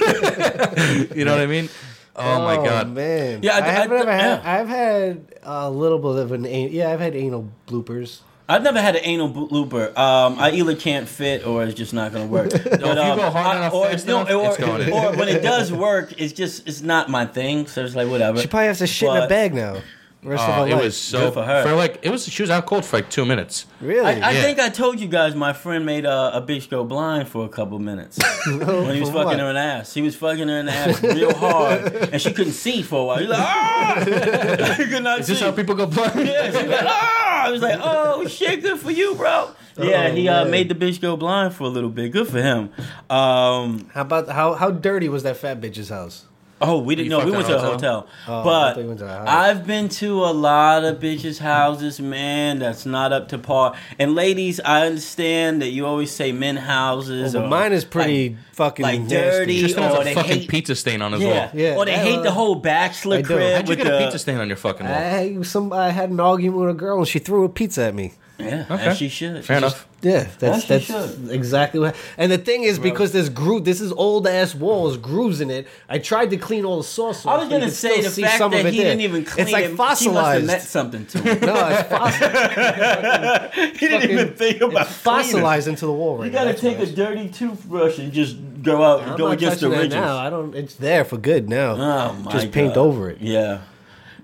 [1.14, 1.68] you know what I mean?
[2.16, 2.90] Oh, my god!
[2.90, 3.40] man!
[3.42, 4.42] Yeah, I- I, have I- never had.
[4.42, 4.52] yeah.
[4.60, 6.44] I've had a little bit of an.
[6.44, 8.20] an- Yeah, I've had anal bloopers.
[8.48, 9.96] I've never had an anal bo- looper.
[9.96, 12.50] Um, I either can't fit or it's just not going to work.
[12.64, 14.82] But, if you um, go hard I- enough, or, fast no, enough, or, it's going
[14.82, 14.92] in.
[14.92, 17.68] or when it does work, it's just it's not my thing.
[17.68, 18.40] So it's like whatever.
[18.40, 19.76] She probably has to shit in a But- bag now.
[20.22, 20.84] Rest Oh, of it her life.
[20.84, 21.74] was so Good for her.
[21.76, 22.26] like it was.
[22.28, 23.64] She was out cold for like two minutes.
[23.80, 24.00] really.
[24.06, 24.42] I, I Yeah.
[24.42, 27.48] think I told you guys my friend made a, a bitch go blind for a
[27.48, 29.38] couple minutes when he was For fucking what?
[29.40, 29.94] her in the ass.
[29.94, 33.04] He was fucking her in the ass real hard, and she couldn't see for a
[33.06, 33.18] while.
[33.18, 35.32] He's like, ah, she could not Is see.
[35.32, 36.26] this how people go blind?
[36.26, 37.46] yeah, she was like, ah!
[37.46, 39.52] I was like, oh shit, good for you, bro.
[39.78, 40.50] Yeah, Oh, he uh, man.
[40.50, 42.12] made the bitch go blind for a little bit.
[42.12, 42.68] Good for him.
[43.08, 46.26] Um, how about how how dirty was that fat bitch's house?
[46.62, 47.24] Oh, we didn't You know.
[47.24, 48.06] We went to a a hotel.
[48.28, 49.28] Oh, but thought went to house.
[49.28, 52.58] I've been to a lot of bitches' houses, man.
[52.58, 53.74] That's not up to par.
[53.98, 57.34] And ladies, I understand that you always say men houses.
[57.34, 59.14] Oh, well, or mine is pretty like- fucking like nasty.
[59.16, 59.60] dirty.
[59.60, 61.28] Just has or a they fucking hate- pizza stain on his Yeah.
[61.28, 61.50] wall.
[61.54, 63.54] Yeah, Or they I hate don't- the whole bachelor I crib.
[63.54, 64.94] How'd you with get a pizza stain on your fucking wall?
[64.94, 67.94] I some I had an argument with a girl and she threw a pizza at
[67.94, 68.12] me.
[68.44, 68.84] Yeah, Okay.
[68.86, 69.44] as she should.
[69.44, 69.86] Fair She just- enough.
[70.02, 71.30] Yeah, that's she that's should.
[71.30, 71.94] exactly what.
[72.16, 75.66] And the thing is, because there's groove, this is old ass walls, grooves in it.
[75.90, 77.26] I tried to clean all the sauce.
[77.26, 78.88] I was gonna say still the see fact some of that it he there.
[78.92, 79.70] didn't even clean It's like it.
[79.72, 80.46] He must have fossilized.
[80.46, 81.40] meant something to him.
[81.42, 82.30] No, it's, fossil-
[83.78, 86.78] he didn't even think about it's fossilized into the wall right You gotta that's take
[86.78, 86.84] why.
[86.84, 89.94] a dirty toothbrush and just go out, I'm go not against the touching that ridges.
[89.96, 90.16] now.
[90.16, 90.54] I don't.
[90.54, 91.72] It's there for good now.
[91.72, 92.80] Oh my Just paint God.
[92.80, 93.18] over it.
[93.20, 93.58] Yeah.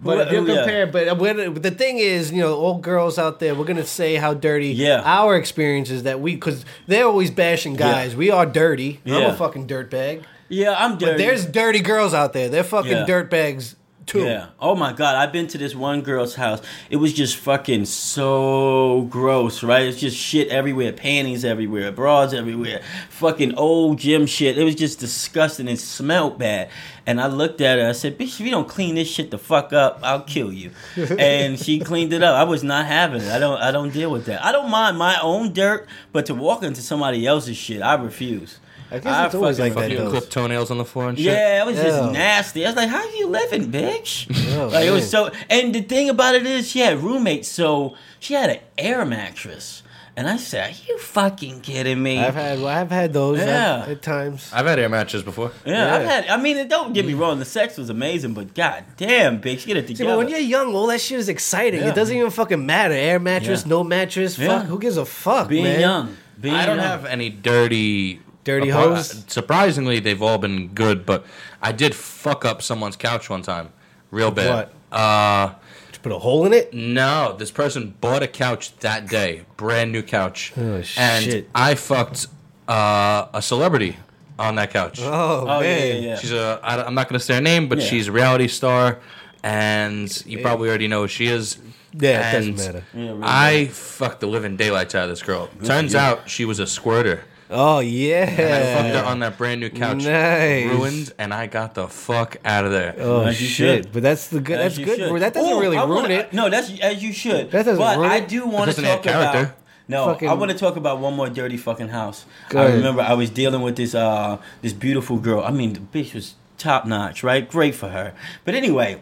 [0.02, 0.56] But if Well, yeah.
[0.56, 4.16] compare, but when, the thing is, you know, old girls out there, we're gonna say
[4.16, 5.02] how dirty Yeah.
[5.04, 8.16] our experiences that we, because they're always bashing guys.
[8.16, 9.00] We are dirty.
[9.06, 10.22] I'm a fucking dirtbag.
[10.48, 11.12] Yeah, I'm dirty.
[11.12, 12.48] But there's dirty girls out there.
[12.48, 13.06] They're fucking Yeah.
[13.06, 13.74] dirtbags
[14.06, 14.24] too.
[14.24, 14.46] Yeah.
[14.60, 16.62] Oh my god, I've been to this one girl's house.
[16.90, 19.82] It was just fucking so gross, right?
[19.82, 24.56] It's just shit everywhere, panties everywhere, bras everywhere, fucking old gym shit.
[24.56, 25.68] It was just disgusting.
[25.68, 26.70] It smelled bad.
[27.08, 27.88] And I looked at her.
[27.88, 30.70] I said, "Bitch, if you don't clean this shit the fuck up, I'll kill you."
[31.18, 32.34] and she cleaned it up.
[32.34, 33.28] I was not having it.
[33.28, 33.60] I don't.
[33.60, 34.44] I don't deal with that.
[34.44, 38.58] I don't mind my own dirt, but to walk into somebody else's shit, I refuse.
[38.90, 40.11] I guess it's always fucking like that, Fucking though.
[40.20, 41.27] clip toenails on the floor and shit.
[41.27, 42.12] yeah, it was just Ew.
[42.12, 42.64] nasty.
[42.64, 45.31] I was like, "How are you living, bitch?" Oh, like it was so.
[45.51, 49.83] And the thing about it is, she had roommates, so she had an air mattress.
[50.18, 53.81] And I said, "Are you fucking kidding me?" I've had, well, I've had those Yeah.
[53.83, 54.51] at, at times.
[54.51, 55.51] I've had air matches before.
[55.66, 56.29] yeah, I've had.
[56.29, 57.38] I mean, don't get me wrong.
[57.38, 60.12] The sex was amazing, but god damn, bitch, get it See, together.
[60.12, 61.81] but when you're young, all that shit is exciting.
[61.83, 61.90] Yeah.
[61.90, 62.94] It doesn't even fucking matter.
[62.94, 63.68] Air mattress, Yeah.
[63.70, 64.38] no mattress.
[64.38, 64.61] Yeah.
[64.61, 65.81] Fuck, who gives a fuck, being man?
[65.81, 66.87] young, being I don't young.
[66.87, 69.24] have any dirty Dirty apart- hoes?
[69.26, 71.26] Surprisingly, they've all been good, but
[71.61, 73.70] I did fuck up someone's couch one time,
[74.11, 74.68] real bad.
[74.92, 76.72] Uh, Did you put a hole in it?
[76.72, 81.50] no, this person bought a couch that day, brand new couch, Oh, and shit.
[81.54, 82.28] I fucked
[82.68, 83.96] uh, a celebrity
[84.38, 85.00] on that couch.
[85.02, 86.02] Oh, Oh yeah, man.
[86.02, 86.16] yeah, yeah.
[86.18, 87.85] She's a I, I'm not going to say her name, but Yeah.
[87.87, 89.00] she's a reality star,
[89.42, 91.59] and you probably already know who she is.
[91.98, 92.85] Yeah, it doesn't And matter.
[92.94, 95.48] Yeah, really I fucked the living daylights out of this girl.
[95.64, 97.24] Turns out she was a squirter.
[97.48, 99.00] Oh, And I fucked yeah.
[99.02, 100.04] her on that brand new couch.
[100.04, 100.66] Nice.
[100.70, 102.94] Ruined, and I got the fuck out of there.
[102.98, 103.85] Oh, As you shit.
[103.85, 103.92] should.
[103.92, 104.59] But that's the good.
[104.59, 104.98] As That's you good.
[104.98, 105.22] should.
[105.22, 106.32] That doesn't Ooh, really I ruin wanna- it.
[106.32, 107.50] No, that's as you should.
[107.52, 108.28] That doesn't but ruin I it.
[108.28, 109.38] do want to doesn't talk character.
[109.38, 109.54] about.
[109.88, 112.24] No, Fucking- I want to talk about one more dirty fucking house.
[112.48, 112.78] Go I ahead.
[112.78, 115.42] remember I was dealing with this uh this beautiful girl.
[115.44, 117.48] I mean, the bitch was top notch, right?
[117.48, 118.12] Great for her.
[118.44, 118.98] But anyway,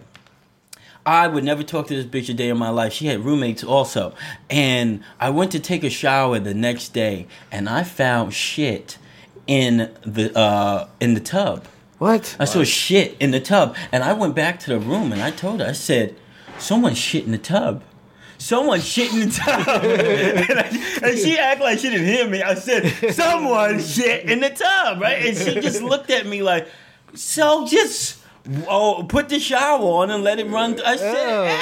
[1.07, 2.93] I would never talk to this bitch a day in my life.
[2.95, 4.15] She had roommates also.
[4.49, 8.97] And I went to take a shower the next day and I found shit
[9.47, 11.67] in the uh in the tub.
[11.99, 12.35] What?
[12.41, 13.77] I saw shit in the tub.
[13.93, 16.17] And I went back to the room and I told her, I said,
[16.59, 17.83] someone shit in the tub.
[18.39, 19.69] Someone shit in the tub.
[19.85, 22.43] and, I- and she acted like she didn't hear me.
[22.43, 25.25] I said, someone shit in the tub, right?
[25.27, 26.67] And she just looked at me like,
[27.15, 28.19] so just
[28.69, 30.81] oh, put the shower on and let it run.
[30.85, 31.59] I said,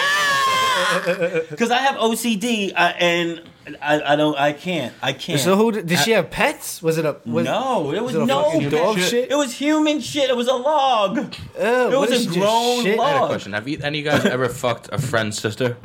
[1.50, 3.42] because I have OCD uh, and
[3.80, 5.40] I, I don't, I can't, I can't.
[5.40, 6.82] So who did, did she have pets?
[6.82, 9.10] Was it a was, no, it was it no dog shit.
[9.10, 9.30] shit?
[9.30, 10.30] It was human shit.
[10.30, 11.34] It was a log.
[11.58, 12.98] Oh, it was a she just grown shit?
[12.98, 13.28] I had a log.
[13.30, 13.52] question.
[13.52, 15.76] Have you, any of you guys ever fucked a friend's sister?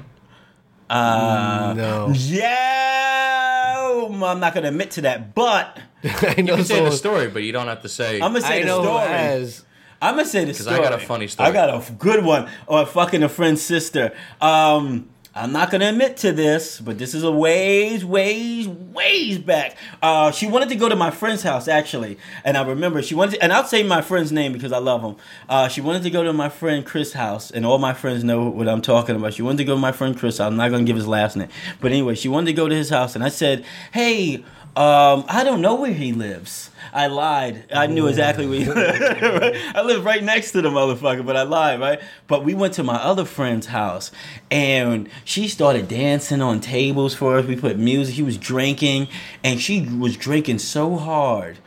[0.90, 6.84] Uh, No, yeah, I'm not gonna admit to that, but I You know can say
[6.84, 8.16] the story, but you don't have to say.
[8.16, 9.67] I'm gonna say I the know who story.
[10.02, 10.80] I'm gonna say the 'Cause story.
[10.80, 11.50] I got a funny story.
[11.50, 12.48] I got a good one.
[12.68, 14.12] Or fucking a friend's sister.
[14.42, 19.78] Um, I'm not gonna admit to this, but this is a ways, ways, ways back.
[20.02, 23.36] Uh, she wanted to go to my friend's house actually, and I remember she wanted,
[23.36, 25.16] to, and I'll say my friend's name because I love him.
[25.48, 28.46] Uh, she wanted to go to my friend Chris' house, and all my friends know
[28.50, 29.36] what I'm talking about.
[29.36, 30.40] She wanted to go to my friend Chris.
[30.40, 31.50] I'm not gonna give his last name,
[31.82, 34.44] but anyway, she wanted to go to his house, and I said, "Hey,
[34.78, 37.66] um, I don't know where he lives." I lied.
[37.74, 39.02] I knew exactly where he lived.
[39.76, 42.00] I live right next to the motherfucker, but I lied, right?
[42.28, 44.12] But we went to my other friend's house,
[44.50, 47.46] and she started dancing on tables for us.
[47.46, 48.16] We put music.
[48.16, 49.10] He was drinking,
[49.44, 51.58] and she was drinking so hard.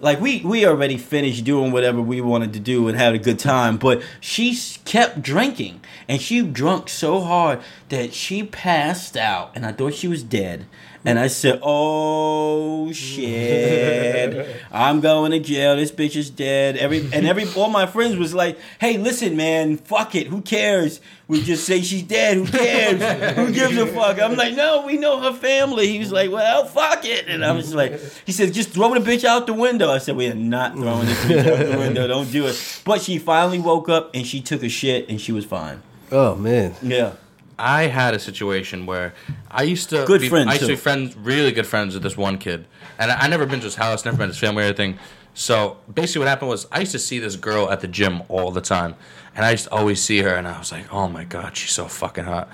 [0.00, 3.38] Like we we already finished doing whatever we wanted to do and had a good
[3.38, 9.66] time, but she kept drinking, and she drunk so hard that she passed out, and
[9.66, 10.66] I thought she was dead.
[11.02, 15.76] And I said, "Oh shit, I'm going to jail.
[15.76, 19.78] This bitch is dead." Every and every all my friends was like, "Hey, listen, man,
[19.78, 20.26] fuck it.
[20.26, 21.00] Who cares?
[21.26, 22.36] We just say she's dead.
[22.36, 23.36] Who cares?
[23.36, 26.66] Who gives a fuck?" I'm like, "No, we know her family." He was like, "Well,
[26.66, 29.90] fuck it." And I was like, "He said, just throw the bitch out the window."
[29.90, 32.06] I said, "We are not throwing this bitch out the window.
[32.08, 35.32] Don't do it." But she finally woke up and she took a shit and she
[35.32, 35.80] was fine.
[36.12, 36.74] Oh man.
[36.82, 37.12] Yeah.
[37.60, 39.14] I had a situation where
[39.50, 42.02] I used to Good be, friend, I used to be friends, really good friends with
[42.02, 42.66] this one kid,
[42.98, 44.98] and I, I never been to his house, never met his family or anything.
[45.34, 48.50] So basically, what happened was I used to see this girl at the gym all
[48.50, 48.96] the time,
[49.34, 51.70] and I used to always see her, and I was like, oh my god, she's
[51.70, 52.48] so fucking hot.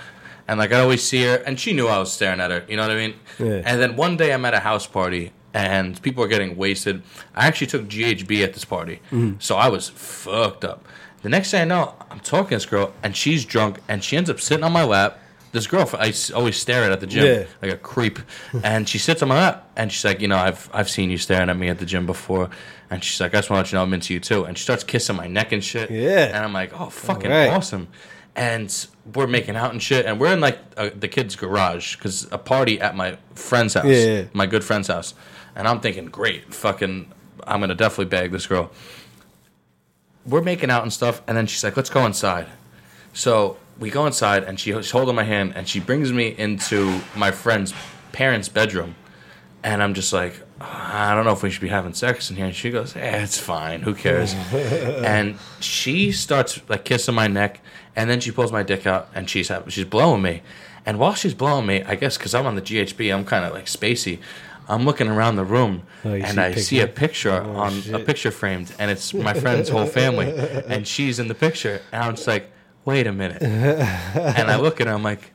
[0.49, 2.65] And like I'd always see her, and she knew I was staring at her.
[2.69, 3.15] You know what I mean?
[3.39, 3.63] Yeah.
[3.65, 7.03] And then one day I'm at a house party, and people are getting wasted.
[7.35, 9.39] I actually took GHB at this party, mm-hmm.
[9.39, 10.87] so I was fucked up.
[11.27, 14.17] The next thing I know, I'm talking to this girl, and she's drunk, and she
[14.17, 15.19] ends up sitting on my lap.
[15.51, 17.47] This girl, I always stare at at the gym Yeah.
[17.61, 18.21] like a creep,
[18.63, 21.19] and she sits on my lap, and she's like, you know, I've I've seen you
[21.19, 22.49] staring at me at the gym before,
[22.91, 24.57] and she's like, I just want to let you know I'm into you too, and
[24.57, 26.27] she starts kissing my neck and shit, Yeah.
[26.27, 27.51] and I'm like, oh, fucking Alright.
[27.51, 27.89] awesome,
[28.37, 32.29] and we're making out and shit, and we're in like uh, the kid's garage because
[32.31, 34.25] a party at my friend's house, Yeah, yeah.
[34.33, 35.13] my good friend's house,
[35.57, 37.11] and I'm thinking, great, fucking,
[37.49, 38.71] I'm gonna definitely bag this girl.
[40.27, 42.47] We're making out and stuff, and then she's like, let's go inside.
[43.13, 47.31] So we go inside, and she's holding my hand, and she brings me into my
[47.31, 47.73] friend's
[48.13, 48.97] parents' bedroom,
[49.63, 52.47] and I'm just like, I don't know if we should be having sex in here.
[52.47, 53.83] And she goes, "Eh, it's fine.
[53.83, 57.61] Who cares?" and she starts like kissing my neck,
[57.95, 60.43] and then she pulls my dick out, and she's she's blowing me,
[60.87, 63.53] and while she's blowing me, I guess because I'm on the GHB, I'm kind of
[63.53, 64.19] like spacey.
[64.69, 67.31] I'm looking around the room, Oh, and see I see a picture?
[67.41, 70.31] picture on a picture framed, and it's my friend's whole family,
[70.69, 72.51] and she's in the picture, and I'm just like,
[72.85, 75.33] wait a minute, and I look at her, I'm like,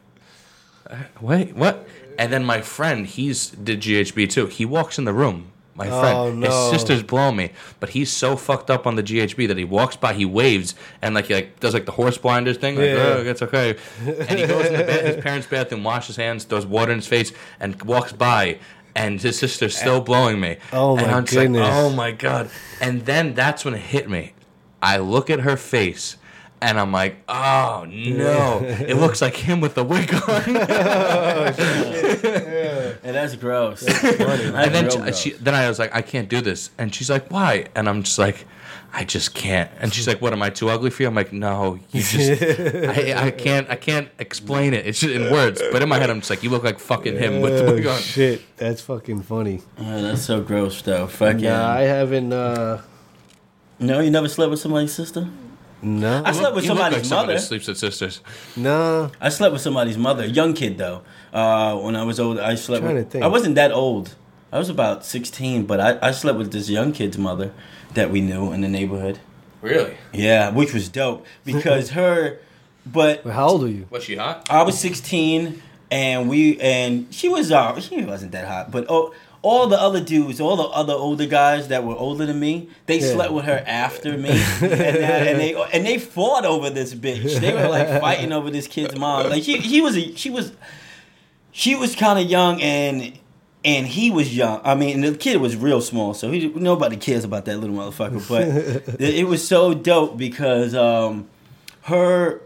[0.90, 1.88] "Uh, wait, what?
[2.18, 4.46] And then my friend, he's did GHB too.
[4.48, 5.48] He walks in the room.
[5.74, 6.48] My friend, Oh, no.
[6.48, 9.96] his sister's blowing me, but he's so fucked up on the GHB that he walks
[9.96, 13.14] by, he waves, and like he like does like the horse blinders thing, like Yeah.
[13.18, 16.44] oh, it's okay, and he goes in the ba- his parents' bathroom, washes his hands,
[16.44, 18.60] throws water in his face, and walks by.
[18.96, 20.58] And his sister's still blowing me.
[20.74, 21.70] Oh, and my I'm just like, goodness.
[21.72, 22.50] oh my god!
[22.82, 24.34] And then that's when it hit me.
[24.82, 26.18] I look at her face,
[26.62, 28.60] and I'm like, oh no!
[28.64, 30.58] it looks like him with the wig on.
[33.04, 33.82] And that's gross.
[33.84, 36.70] and then she, she, then I was like, I can't do this.
[36.78, 37.66] And she's like, why?
[37.76, 38.46] And I'm just like,
[38.94, 39.72] I just can't.
[39.80, 40.34] And she's like, what?
[40.34, 41.08] Am I too ugly for you?
[41.08, 44.86] I'm like, no, you just, I, I can't, I can't explain it.
[44.86, 45.62] It's just in words.
[45.72, 47.88] But in my head, I'm just like, you look like fucking him with the wig
[47.88, 47.98] on.
[48.00, 49.62] shit, that's fucking funny.
[49.78, 51.08] Oh, that's so gross, though.
[51.08, 51.42] Fucking.
[51.44, 52.34] Nah, I haven't.
[52.34, 52.82] uh
[53.80, 55.28] No, you never slept with somebody's sister.
[55.84, 57.40] No, I slept with You look somebody's like someone mother.
[57.40, 58.22] sleeps with sisters.
[58.56, 59.10] no.
[59.20, 61.02] I slept with somebody's mother, young kid though.
[61.34, 62.84] Uh, when I was old, I slept.
[62.84, 63.24] Trying With, to think.
[63.24, 64.16] I wasn't that old.
[64.52, 67.54] I was about sixteen, but I, I slept with this young kid's mother
[67.94, 69.20] that we knew in the neighborhood.
[69.62, 69.96] Really?
[70.14, 72.40] Yeah, which was dope because her,
[72.86, 73.88] but How old are you?
[73.90, 74.48] Was she hot?
[74.50, 79.14] I was 16 and we and she was uh she wasn't that hot, but oh
[79.44, 83.00] all the other dudes, all the other older guys that were older than me, they
[83.00, 83.12] Yeah.
[83.14, 84.38] slept with her after me, and,
[84.72, 87.40] that, and they and they fought over this bitch.
[87.40, 89.30] They were like fighting over this kid's mom.
[89.30, 90.54] Like she he was a, she was
[91.52, 93.14] she was kind of young and
[93.64, 94.62] and he was young.
[94.64, 98.28] I mean, the kid was real small, so he nobody cares about that little motherfucker.
[98.28, 98.42] But
[99.02, 101.28] it, it was so dope because um,
[101.84, 102.42] her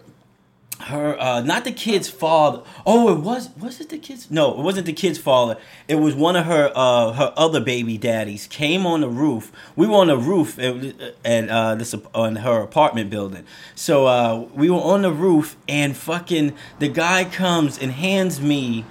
[0.82, 4.62] her uh not the kid's father oh it was was it the kid's no it
[4.62, 8.86] wasn't the kid's father it was one of her uh her other baby daddies came
[8.86, 10.76] on the roof we were on the roof at,
[11.24, 15.96] at uh this on her apartment building so uh we were on the roof and
[15.96, 18.84] fucking the guy comes and hands me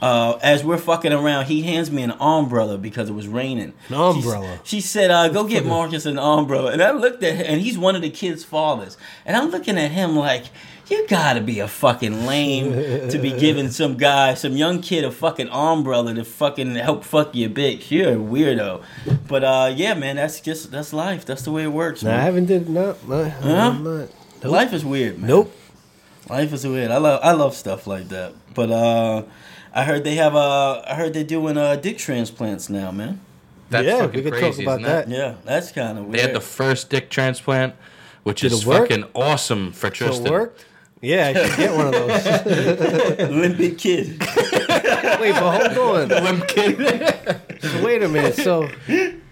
[0.00, 3.74] uh, as we're fucking around, he hands me an umbrella because it was raining.
[3.88, 4.60] An umbrella?
[4.64, 7.60] She, she said, uh, "Go get Marcus an umbrella." And I looked at him, and
[7.60, 8.96] he's one of the kids' fathers.
[9.26, 10.44] And I'm looking at him like,
[10.88, 12.72] "You gotta be a fucking lame
[13.10, 17.34] to be giving some guy, some young kid, a fucking umbrella to fucking help fuck
[17.34, 17.90] your bitch.
[17.90, 18.82] You're a weirdo."
[19.28, 21.26] But uh, yeah, man, that's just that's life.
[21.26, 22.02] That's the way it works.
[22.02, 22.96] Nah, I haven't did no.
[23.06, 23.72] no Huh?
[23.72, 24.10] Nope.
[24.42, 25.28] Life is weird, man.
[25.28, 25.56] Nope.
[26.30, 26.90] Life is weird.
[26.90, 28.32] I love I love stuff like that.
[28.54, 29.22] But uh,
[29.72, 30.82] I heard they have a.
[30.86, 33.20] I heard they're doing uh dick transplants now, man.
[33.70, 35.08] That's Yeah, fucking we could talk crazy, about isn't it?
[35.08, 35.16] that.
[35.16, 36.14] Yeah, that's kind of weird.
[36.18, 37.74] They had the first dick transplant,
[38.24, 40.26] which Did is it fucking awesome for So Tristan.
[40.26, 40.66] it worked.
[41.02, 43.30] Yeah, I should get one of those.
[43.30, 44.08] limpid kid.
[45.20, 46.24] Wait, but hold on.
[46.24, 46.76] Limp kid.
[47.62, 48.34] So wait a minute.
[48.34, 48.68] So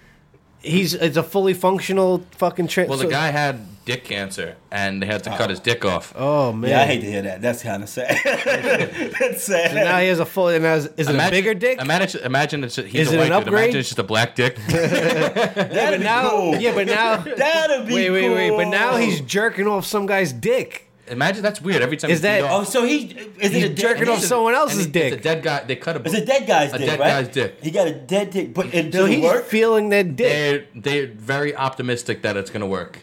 [0.63, 2.89] he's it's a fully functional fucking trans.
[2.89, 5.49] well, the guy had dick cancer, and they had to cut oh.
[5.49, 6.13] his dick off.
[6.15, 6.71] Oh man.
[6.71, 7.41] Yeah, I hate to hear that.
[7.41, 8.21] That's kind of sad.
[8.25, 9.71] that's sad.
[9.71, 10.49] So now he has a full.
[10.49, 11.81] And has, is it a bigger dick?
[11.81, 13.33] Imagine, imagine it's he's Is a it an white dude.
[13.33, 13.65] upgrade?
[13.65, 14.57] Imagine it's just a black dick.
[14.69, 16.57] That'd but be now, cool.
[16.57, 17.17] yeah, but now.
[17.17, 18.51] That'd be Wait, wait, wait!
[18.51, 18.71] But cool.
[18.71, 20.88] now he's jerking off some guy's dick.
[21.11, 21.83] Imagine that's weird.
[21.83, 23.07] Every time Is you that- Oh, so he
[23.41, 25.21] is He's it a jerking off someone else's and he- it's dick.
[25.21, 25.65] a dead guy.
[25.65, 26.01] They cut a.
[26.05, 27.09] It's a dead guy's A dick, dead right?
[27.09, 27.59] guy's dick.
[27.63, 29.47] He got a dead dick, but it So doesn't he's work.
[29.47, 30.29] feeling that dick.
[30.75, 33.01] They're they're very optimistic that it's gonna work.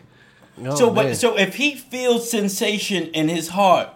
[0.65, 1.07] Oh, so, man.
[1.07, 3.89] but so if he feels sensation in his heart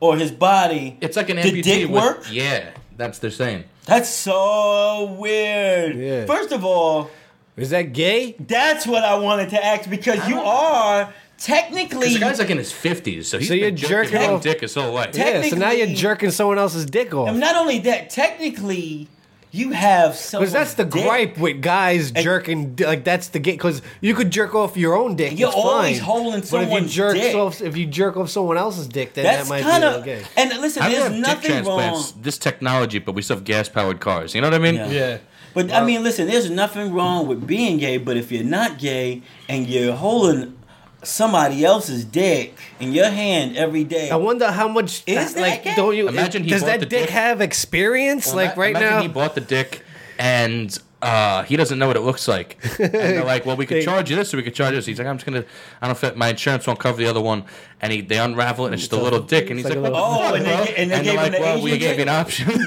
[0.00, 1.62] or his body, It's like an the amputee.
[1.62, 2.24] dick with, work.
[2.30, 3.64] Yeah, that's they're saying.
[3.86, 5.96] That's so weird.
[5.96, 6.24] Yeah.
[6.26, 7.10] First of all,
[7.56, 8.34] is that gay?
[8.38, 11.98] that's what I wanted to ask because you are technically.
[12.08, 14.36] Because the guy's like in his fifties, so he's So you're been jerking jerking off
[14.36, 15.16] off- dick his whole life.
[15.16, 15.42] Yeah.
[15.42, 17.28] So now you're Technically- jerking someone else's dick off.
[17.28, 19.08] and not only that, technically,
[19.52, 20.40] you have some.
[20.40, 22.76] Because that's the gripe with guys jerking.
[22.76, 23.52] di- Like that's the gay.
[23.52, 25.36] Because you could jerk off your own dick.
[25.36, 26.04] You're it's always fine.
[26.06, 27.34] holding But if you someone's jerk dick.
[27.34, 30.04] off, if you jerk off someone else's dick, then That's that might kind be of.
[30.04, 30.22] gay.
[30.36, 32.12] And listen, How do you there's have dick nothing transplants?
[32.12, 32.22] wrong.
[32.22, 34.36] This technology, but we still have gas powered cars.
[34.36, 34.76] You know what I mean?
[34.76, 35.18] Yeah.
[35.52, 39.22] But I mean, listen, there's nothing wrong with being gay, but if you're not gay
[39.48, 40.54] and you're holding
[41.02, 45.02] somebody else's dick in your hand every day, I wonder how much.
[45.06, 45.64] Is that like?
[45.64, 45.74] gay?
[45.76, 46.08] Don't you?
[46.08, 48.26] Imagine he does bought that the dick, dick- have experience?
[48.28, 49.02] Well, like ima- right imagine now.
[49.02, 49.82] he bought the dick
[50.18, 52.58] and uh, he doesn't know what it looks like.
[52.78, 54.98] And they're like, "Well, we could charge you this, or we could charge this." He's
[54.98, 55.44] like, "I'm just gonna,
[55.80, 57.44] I don't know if my insurance won't cover the other one."
[57.82, 59.92] And he, they unravel it, and it's just a little dick, and he's like like,
[59.94, 62.02] Oh, and they bro?" ga- and they they're gave like, "Well, Asian we gave you
[62.02, 62.50] an option."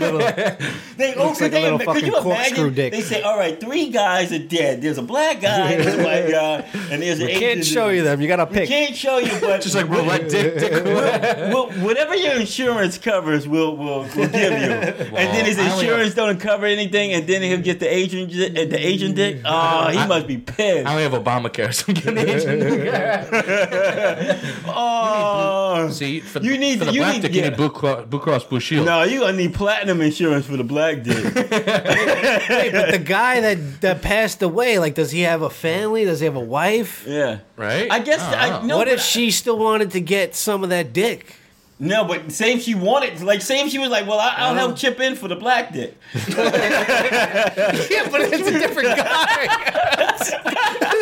[0.98, 2.94] They Looks like a little fucking corkscrew dick.
[2.94, 4.82] They say, all right, three guys are dead.
[4.82, 8.04] There's a black guy, there's a white guy, and there's an we can't show you
[8.04, 8.22] them.
[8.22, 8.70] You gotta We pick.
[8.70, 10.84] can't show you, but just like roulette dick, dick.
[10.86, 14.40] well, whatever your insurance covers, we'll we'll, we'll give you.
[14.70, 18.66] and then his insurance don't cover anything, and then he'll get the Asian di- uh,
[18.70, 19.42] the Asian dick.
[19.46, 20.88] Oh, he I- must be pissed.
[20.88, 24.40] I only have Obamacare, so I'm getting the Asian dick.
[24.68, 25.90] oh, Oh.
[25.90, 27.44] See, for, You need- for the you black need- dick, yeah.
[27.44, 28.86] you need Blue Cross, Blue Cross Blue Shield.
[28.86, 31.24] no, you gonna need platinum insurance for the black dick.
[31.36, 36.06] Wait, but the guy that that passed away, like, does he have a family?
[36.06, 37.06] Does he have a wife?
[37.08, 37.92] yeah, Right?
[37.92, 38.66] I guess don't I, know.
[38.66, 38.78] no.
[38.78, 41.36] what but if she still wanted to get some of that dick?
[41.80, 44.52] No, but say if she wanted, like, say if she was like, well, I, I'll
[44.52, 44.60] Uh-huh.
[44.68, 45.98] help chip in for the black dick.
[46.28, 49.48] Yeah, but it's a different guy.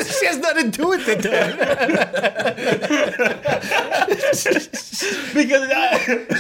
[0.19, 1.21] she has nothing to do with it.
[1.21, 1.57] Then.
[5.34, 5.97] Because I,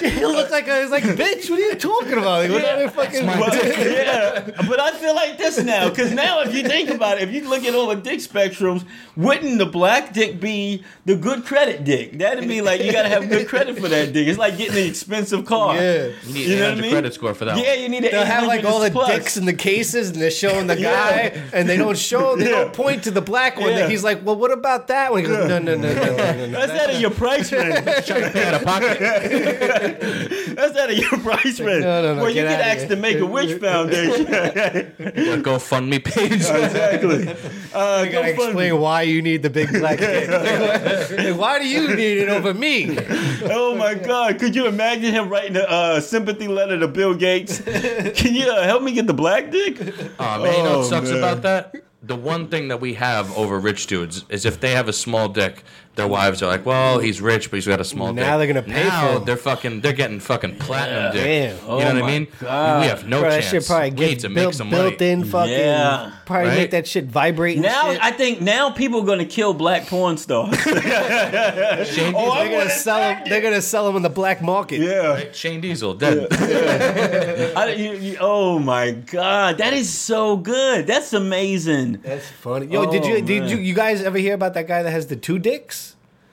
[0.09, 1.49] He looked like a, it's like, bitch.
[1.49, 2.41] What are you talking about?
[2.43, 2.69] Like, what Yeah.
[2.73, 3.25] other fucking?
[3.25, 7.23] Well, yeah, but I feel like this now because now if you think about it,
[7.27, 11.45] if you look at all the dick spectrums, wouldn't the black dick be the good
[11.45, 12.17] credit dick?
[12.17, 14.20] That'd be like you gotta have good credit for that dick.
[14.27, 15.75] It's like getting an expensive car.
[15.75, 16.09] Yeah.
[16.25, 16.91] You need You know what I mean?
[16.91, 19.09] credit score for that Yeah, you need an They'll have like all the plus.
[19.09, 20.91] dicks in the cases, and they're showing the Yeah.
[21.31, 22.35] guy, and they don't show.
[22.35, 23.69] They don't point to the black one.
[23.71, 23.87] Yeah.
[23.89, 25.21] He's like, well, what about that one?
[25.21, 26.47] He goes, no, no, no, no, no, no, no.
[26.67, 27.75] That's out of your price range.
[27.75, 28.99] out of pocket.
[30.55, 31.83] That's out of your price range.
[31.83, 32.87] No, no, no, Well, you get can outta ask here.
[32.89, 34.25] the Make a Wish Foundation.
[34.25, 36.33] The GoFundMe page.
[36.33, 37.27] exactly.
[37.73, 40.29] Uh, You gotta go fund explain why you need the big black dick.
[40.29, 42.97] Like, why do you need it over me?
[43.43, 44.09] Oh my God!
[44.39, 47.59] Could you imagine him writing a uh, sympathy letter to Bill Gates?
[48.15, 49.77] Can you uh, help me get the black dick?
[50.19, 51.17] Oh man, you know Oh, what sucks man.
[51.17, 51.75] about that?
[52.03, 55.27] The one thing that we have over rich dudes is if they have a small
[55.29, 55.63] dick,
[55.95, 58.47] their wives are like, "Well, he's rich, but he's got a small dick." Now they're
[58.47, 59.25] gonna pay now for it.
[59.25, 59.81] They're fucking.
[59.81, 61.23] They're getting fucking platinum dick.
[61.23, 61.55] Damn.
[61.57, 62.27] You Oh know what my I mean?
[62.39, 62.81] God.
[62.81, 63.51] We have no Bro, that chance.
[63.51, 65.11] shit probably we need gets to built, make some built money.
[65.11, 65.51] in fucking.
[65.53, 66.11] Yeah.
[66.25, 66.55] Probably Right?
[66.57, 67.57] make that shit vibrate.
[67.57, 68.01] And Now shit.
[68.03, 70.55] I think now people are going to kill black porn stars.
[70.61, 73.23] Shane, Oh, I they're gonna sell them.
[73.27, 74.79] They're gonna sell them in the black market.
[74.79, 75.31] yeah.
[75.33, 76.27] Shane Diesel dead.
[77.57, 80.87] I, you, you, oh my God, that is so good.
[80.87, 81.99] That's amazing.
[82.01, 82.67] That's funny.
[82.67, 85.07] Yo, did Oh, you did you you guys ever hear about that guy that has
[85.07, 85.80] the two dicks?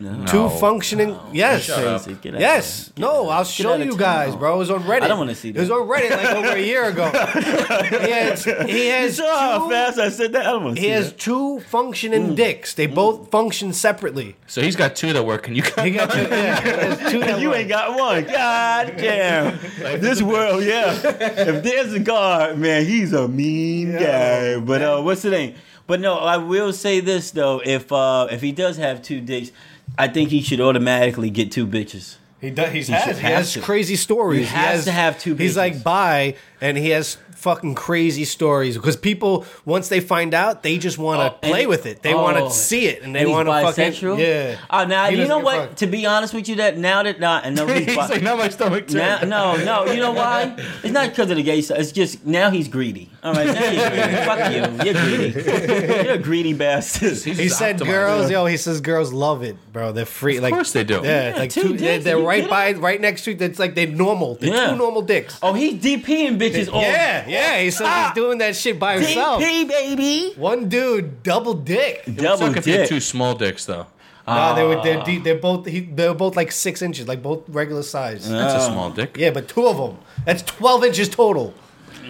[0.00, 0.24] No.
[0.26, 1.18] Two functioning.
[1.32, 1.62] Yes.
[1.64, 2.04] Shut up.
[2.04, 2.16] Crazy.
[2.22, 2.86] Get out Yes.
[2.90, 3.06] of here.
[3.06, 3.98] No, I'll show out of you town.
[3.98, 4.54] guys, bro.
[4.54, 5.02] It was on Reddit.
[5.02, 5.74] I don't wanna see It was that.
[5.74, 7.10] on Reddit like over a year ago.
[7.10, 10.46] he has, he has You saw how two, fast I said that?
[10.46, 11.18] I don't want to he see has that.
[11.18, 12.74] two functioning dicks.
[12.74, 14.36] They both function separately.
[14.46, 15.84] so he's got two that work, and you got.
[15.84, 16.20] He got two.
[16.20, 17.58] Yeah, he has two that You work.
[17.58, 18.24] ain't got one.
[18.24, 19.58] God damn.
[20.00, 20.92] this world, yeah.
[21.48, 24.60] If there's a God, man, he's a mean guy.
[24.60, 25.54] But uh, what's the name?
[25.88, 29.50] But no, I will say this though: if uh, if he does have two dicks,
[29.98, 32.16] I think he should automatically get two bitches.
[32.40, 32.72] He does.
[32.72, 34.40] He's He has, he has crazy stories.
[34.40, 38.96] He has to have two He's like bi, and he has fucking crazy stories because
[38.96, 42.02] people once they find out, they just want to Oh, play with it.
[42.02, 44.18] They want oh, to see it, and they and he's want to fucking bisexual?
[44.18, 44.58] yeah.
[44.68, 45.68] Uh, now He you know what?
[45.68, 45.76] fuck.
[45.76, 48.22] To be honest with you, that now that not, I know he's, he's bi- like,
[48.22, 48.96] not my stomach too.
[48.98, 49.86] Now, no, no.
[49.92, 50.56] You know why?
[50.82, 51.78] It's not because of the gay stuff.
[51.78, 53.08] It's just now he's greedy.
[53.22, 54.16] All right, now you're greedy.
[54.24, 54.84] Fuck you.
[54.84, 55.98] You're greedy.
[56.08, 57.16] You're a greedy bastard.
[57.18, 58.46] He said girls, yo.
[58.46, 59.92] He says girls love it, bro.
[59.92, 60.40] They're free.
[60.40, 61.00] like, of course they do.
[61.04, 61.68] Yeah, Yeah, like two two.
[61.76, 63.32] They're, dicks, they're right by, right next to.
[63.32, 64.34] It's like they're normal.
[64.36, 64.70] They're Yeah.
[64.70, 65.38] two normal dicks.
[65.42, 67.60] Oh, he's DPing bitches on yeah, yeah.
[67.60, 68.12] He says Ah.
[68.14, 69.42] he's doing that shit by himself.
[69.42, 70.32] DP, baby.
[70.36, 72.04] One dude, double dick.
[72.14, 72.88] Double suck if you had dick.
[72.88, 73.86] two small dicks though.
[74.26, 75.04] No, they were they're, Ah.
[75.04, 78.28] deep, they're both he, they're both like six inches, like both regular size.
[78.28, 78.68] That's Ah.
[78.68, 79.16] a small dick.
[79.18, 79.96] Yeah, but two of them.
[80.26, 81.54] That's twelve inches total.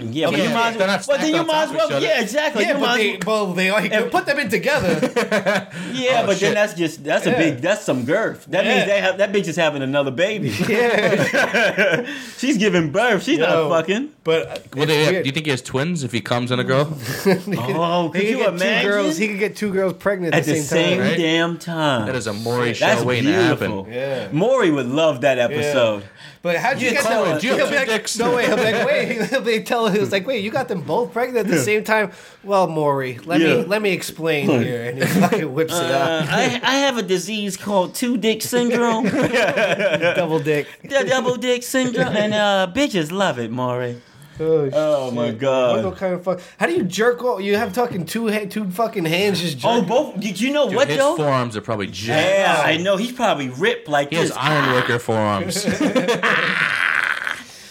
[0.01, 0.87] Yeah, but you might as well.
[0.87, 2.03] not Well, then you might as well.
[2.03, 2.63] Yeah, exactly.
[2.63, 5.69] yeah, you but might they, as well, they are, he could put them in together.
[5.79, 6.41] Oh, yeah, Oh, but shit.
[6.41, 8.45] then that's just that's a big that's some girth.
[8.47, 8.75] That Yeah.
[8.77, 10.49] means they have that bitch is having another baby.
[10.69, 12.07] yeah,
[12.39, 13.23] She's giving birth.
[13.25, 13.47] She's Yo.
[13.69, 14.11] not fucking.
[14.25, 16.65] but uh, Well, they, do you think he has twins if he comes in a
[16.65, 16.87] girl?
[17.27, 18.83] Oh, could he you could get imagine?
[18.83, 19.17] two girls.
[19.19, 21.09] He could get two girls pregnant at, at the same, time.
[21.09, 21.17] right?
[21.17, 22.07] damn time.
[22.07, 23.87] That is a Maury show That's waiting to happen.
[23.91, 24.29] Yeah.
[24.33, 26.05] Maury would love that episode.
[26.41, 27.35] But how'd you Yeah, get tell that?
[27.35, 28.19] her, do you have He'll two be like, dicks?
[28.19, 28.47] No way.
[28.47, 29.23] He'll be like, wait.
[29.31, 29.89] He'll be tell.
[29.89, 32.13] He was like, wait, you got them both pregnant at the same time.
[32.45, 33.57] Well, Maury, let Yeah.
[33.59, 36.29] me let me explain here, and he fucking whips it Uh, out.
[36.29, 40.67] I, I have a disease called two dick syndrome, Double dick.
[40.83, 44.01] the double dick syndrome, and uh, bitches love it, Maury.
[44.41, 45.31] Oh, Oh my.
[45.33, 45.85] God.
[45.85, 46.41] What kind of fuck?
[46.59, 47.43] How do you jerk off?
[47.43, 49.71] You have fucking two ha- two fucking hands just jerk.
[49.71, 50.21] Oh, both.
[50.21, 51.17] Did you know Dude, what his though?
[51.17, 52.29] forearms are probably jacked.
[52.39, 52.97] Yeah, I know.
[52.97, 54.37] He's probably ripped like He has this.
[54.39, 55.65] ironworker forearms.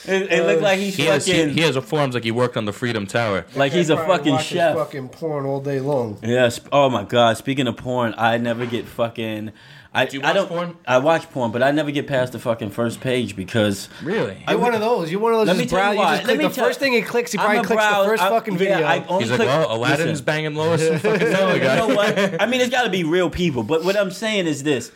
[0.10, 2.32] It, it looked like he's he has he, fucking he has a forearms like he
[2.32, 3.46] worked on the Freedom Tower.
[3.56, 4.74] like he's a fucking watches chef.
[4.78, 6.18] Fucking porn all day long.
[6.24, 6.62] Yes.
[6.72, 7.36] Oh my god.
[7.36, 9.52] Speaking of porn, I never get fucking.
[9.98, 10.48] I, Do you I watch don't.
[10.48, 10.78] porn?
[10.86, 14.44] I watch porn, but I never get past the fucking first page because Really?
[14.48, 15.12] You're one of those.
[15.12, 15.48] You're one of those.
[15.48, 16.16] Let just me tell brow- you you why.
[16.18, 17.32] just Let me the tell- first thing he clicks.
[17.32, 18.86] He I'm probably a clicks brow- the first I- fucking yeah, video.
[18.86, 20.26] I only He's like, click- well, Aladdin's Listen.
[20.26, 22.42] banging Lois and fucking Family you know what?
[22.42, 23.64] I mean, it's got to be real people.
[23.64, 24.92] But what I'm saying is this: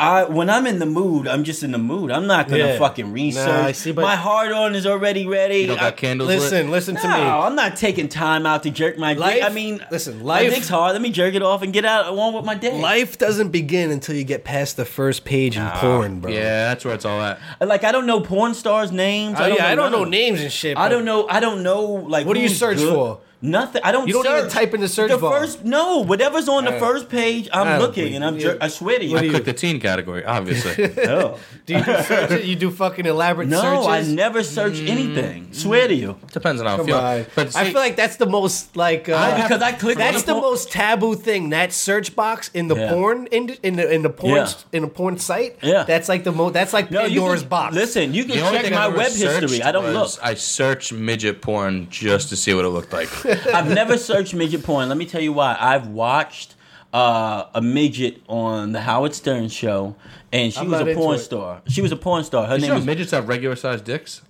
[0.00, 2.10] I when I'm in the mood, I'm just in the mood.
[2.10, 2.78] I'm not gonna Yeah.
[2.78, 3.46] fucking research.
[3.46, 5.58] Nah, I see, but- my hard on is already ready.
[5.60, 6.40] You don't I- got candles lit?
[6.40, 7.22] Listen, listen to no, me.
[7.22, 9.44] I'm not taking time out to jerk my Life- dick.
[9.44, 10.92] I mean, listen, my life- dick's hard.
[10.94, 12.80] Let me jerk it off and get out on with my day.
[12.80, 16.32] Life doesn't begin until you get past the first page in porn, bro.
[16.32, 17.38] Yeah, that's where it's all at.
[17.60, 19.36] Like I don't know porn stars' names.
[19.38, 20.10] Oh, yeah, I don't none know of them.
[20.10, 20.76] names and shit.
[20.76, 21.28] I but- don't know.
[21.30, 21.82] I don't know.
[22.08, 22.92] Like, What do you who's search good.
[22.92, 23.18] for?
[23.44, 23.82] Nothing.
[23.84, 24.08] I don't.
[24.08, 24.52] You don't even search.
[24.52, 25.40] type in the search the bar.
[25.40, 25.64] first.
[25.64, 28.34] No, whatever's on the I- first page, I I'm looking believe and I'm.
[28.36, 28.40] you.
[28.40, 29.18] Jer- I swear to you.
[29.18, 30.88] I click the teen category, obviously.
[31.04, 31.36] no,
[31.66, 32.46] Do you do searches?
[32.46, 33.62] You do fucking elaborate searches?
[33.62, 35.52] no, I never search anything.
[35.52, 36.16] Swear to you.
[36.32, 36.96] Depends on how I Come feel.
[36.96, 37.26] on.
[37.34, 40.22] But I feel like that's the most like uh, I- because I click on That's
[40.22, 41.50] the the porn- most taboo thing.
[41.50, 42.90] That search box in the Yeah.
[42.92, 44.52] porn in, in the in the porn Yeah.
[44.72, 45.58] in a porn site.
[45.62, 45.82] Yeah.
[45.84, 46.54] that's like the most.
[46.54, 47.74] That's like No, Pandora's can, box.
[47.74, 49.62] Listen, you can check my web history.
[49.62, 50.10] I don't look.
[50.22, 53.10] I searched midget porn just to see what it looked like.
[53.54, 54.88] I've never searched midget porn.
[54.88, 55.56] Let me tell you why.
[55.58, 56.54] I've watched
[56.92, 59.96] uh, a midget on the Howard Stern show,
[60.32, 61.18] and she I'm was a porn it.
[61.20, 61.62] star.
[61.68, 62.46] She was a porn star.
[62.46, 64.22] Her You name know was midgets have regular sized dicks?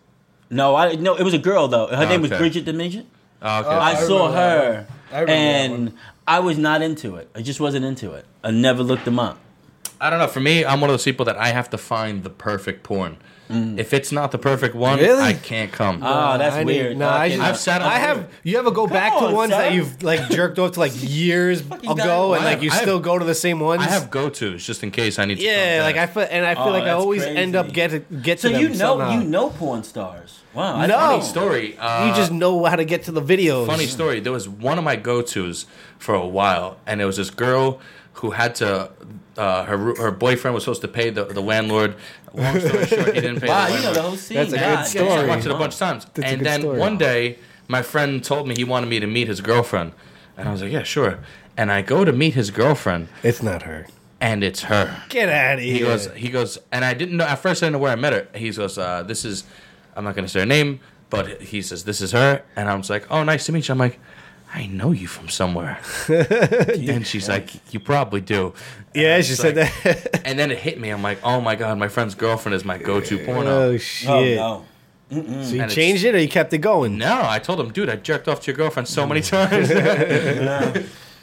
[0.50, 1.14] no, I no.
[1.16, 1.86] It was a girl though.
[1.88, 2.38] Her name was okay.
[2.38, 3.07] Bridget the midget.
[3.42, 3.68] Oh, okay.
[3.68, 4.86] I, I saw her.
[5.12, 5.94] I and
[6.26, 7.28] I was not into it.
[7.34, 8.24] I just wasn't into it.
[8.42, 9.38] I never looked them up.
[10.00, 10.26] I don't know.
[10.26, 13.18] For me, I'm one of those people that I have to find the perfect porn.
[13.51, 13.78] Mm.
[13.78, 15.22] If it's not the perfect one, Really?
[15.22, 16.01] I can't come.
[16.03, 16.97] Oh, that's I need- weird.
[16.97, 17.36] No, I Okay.
[17.36, 18.26] just, I've sat on- I have.
[18.42, 19.74] You ever go back to on, ones that son.
[19.74, 23.01] you've like jerked off to like years ago, got- and like you I have- still
[23.01, 23.82] go to the same ones?
[23.82, 25.36] I have go tos just in case I need.
[25.36, 26.14] to Yeah, come like I back.
[26.14, 27.99] feel, and I feel Oh, like I that's always end up crazy.
[27.99, 29.11] get get So to them you know somehow.
[29.12, 30.38] you know porn stars.
[30.55, 30.76] Wow.
[30.76, 30.95] I No.
[30.95, 31.76] didn't funny story.
[31.78, 33.66] Uh, You just uh, know how to get to the videos.
[33.66, 34.20] funny story.
[34.20, 35.66] There was one of my go tos
[35.99, 37.80] for a while, and it was this girl
[38.15, 38.91] who had to.
[39.37, 41.97] Uh, her her boyfriend was supposed to pay the the landlord.
[42.33, 44.37] Long story short, he didn't pay Wow, the you know the whole scene.
[44.37, 45.09] That's a good God, story.
[45.09, 46.05] I watched it a bunch of times.
[46.15, 46.79] That's a and then story.
[46.79, 49.93] one day, my friend told me he wanted me to meet his girlfriend.
[50.37, 51.19] And I was like, yeah, sure.
[51.57, 53.87] And I go to meet his girlfriend, It's not her.
[54.21, 55.03] and it's her.
[55.09, 55.73] Get out of here.
[55.75, 57.97] He goes, he goes, and I didn't know, at first I didn't know where I
[57.97, 58.29] met her.
[58.37, 59.45] He goes, uh, this is,
[59.95, 62.43] I'm not going to say her name, but he says, this is her.
[62.57, 63.73] And I was like, oh, nice to meet you.
[63.73, 64.01] I'm like,
[64.57, 65.78] I know you from somewhere.
[66.09, 68.55] and she's like, you probably do.
[68.94, 70.20] And yeah, she said like- that.
[70.26, 70.90] And then it hit me.
[70.90, 73.50] I'm like, oh my God, my friend's girlfriend is my go to oh, porno.
[73.50, 74.36] oh Oh shit!
[74.36, 74.64] no.
[75.11, 76.96] So you And changed it or you kept it going?
[76.98, 79.68] No, I told him, dude, I jerked off to your girlfriend so many times.
[79.70, 80.72] no.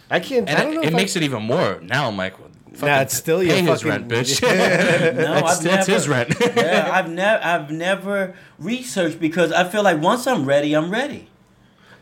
[0.09, 0.47] I can't.
[0.49, 0.81] I And don't know.
[0.81, 1.79] it, if it makes it even more.
[1.81, 2.35] Now I'm like,
[2.73, 4.41] fucking Nah, it's still your pay his fucking- rent, bitch.
[4.41, 6.35] No, It's- I've it's never, his rent.
[6.55, 11.29] yeah, I've never, I've never researched because I feel like once I'm ready, I'm ready.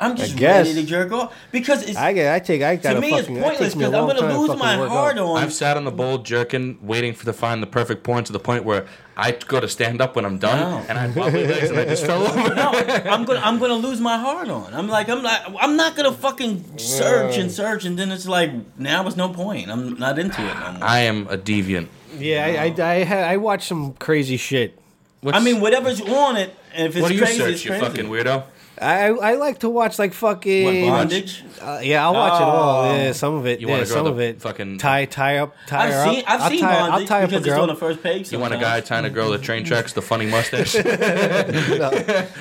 [0.01, 2.33] I'm just ready to jerk off because it's I get.
[2.33, 2.61] I take.
[2.61, 3.35] I got to me it's fucking.
[3.35, 5.37] that pointless takes me a because I'm gonna time to lose my work heart on.
[5.37, 8.39] I've sat on the bowl jerking, waiting for to find the perfect porn to the
[8.39, 8.85] point where
[9.17, 10.85] I go to stand up when I'm done, No.
[10.87, 12.55] and I have wobbly legs and I just fell over.
[12.55, 14.73] no, I'm gonna I'm gonna lose my heart on.
[14.73, 18.51] I'm like I'm like I'm not gonna fucking search and search and then it's like
[18.79, 19.69] now it's no point.
[19.69, 20.77] I'm not into it no.
[20.81, 21.87] I am a deviant.
[22.17, 24.79] Yeah, I I I, I watch some crazy shit.
[25.21, 27.01] What's, I mean, whatever's on it, if it's crazy.
[27.01, 27.85] what do you crazy, search, you crazy.
[27.85, 28.43] fucking weirdo?
[28.81, 30.87] I I like to watch like What, fucking.
[30.89, 31.43] bondage?
[31.61, 32.85] Uh, yeah, I'll watch it all.
[32.85, 32.95] Oh.
[32.95, 33.59] Yeah, some of it.
[33.59, 34.41] You yeah, want a girl some to of it.
[34.41, 36.29] fucking- tie tie up tie I've her seen up.
[36.31, 37.61] I've I'll seen tie, I'll bondage tie up a girl.
[37.63, 38.31] on the first page.
[38.31, 40.75] You want a guy tying a girl to train tracks, the funny mustache?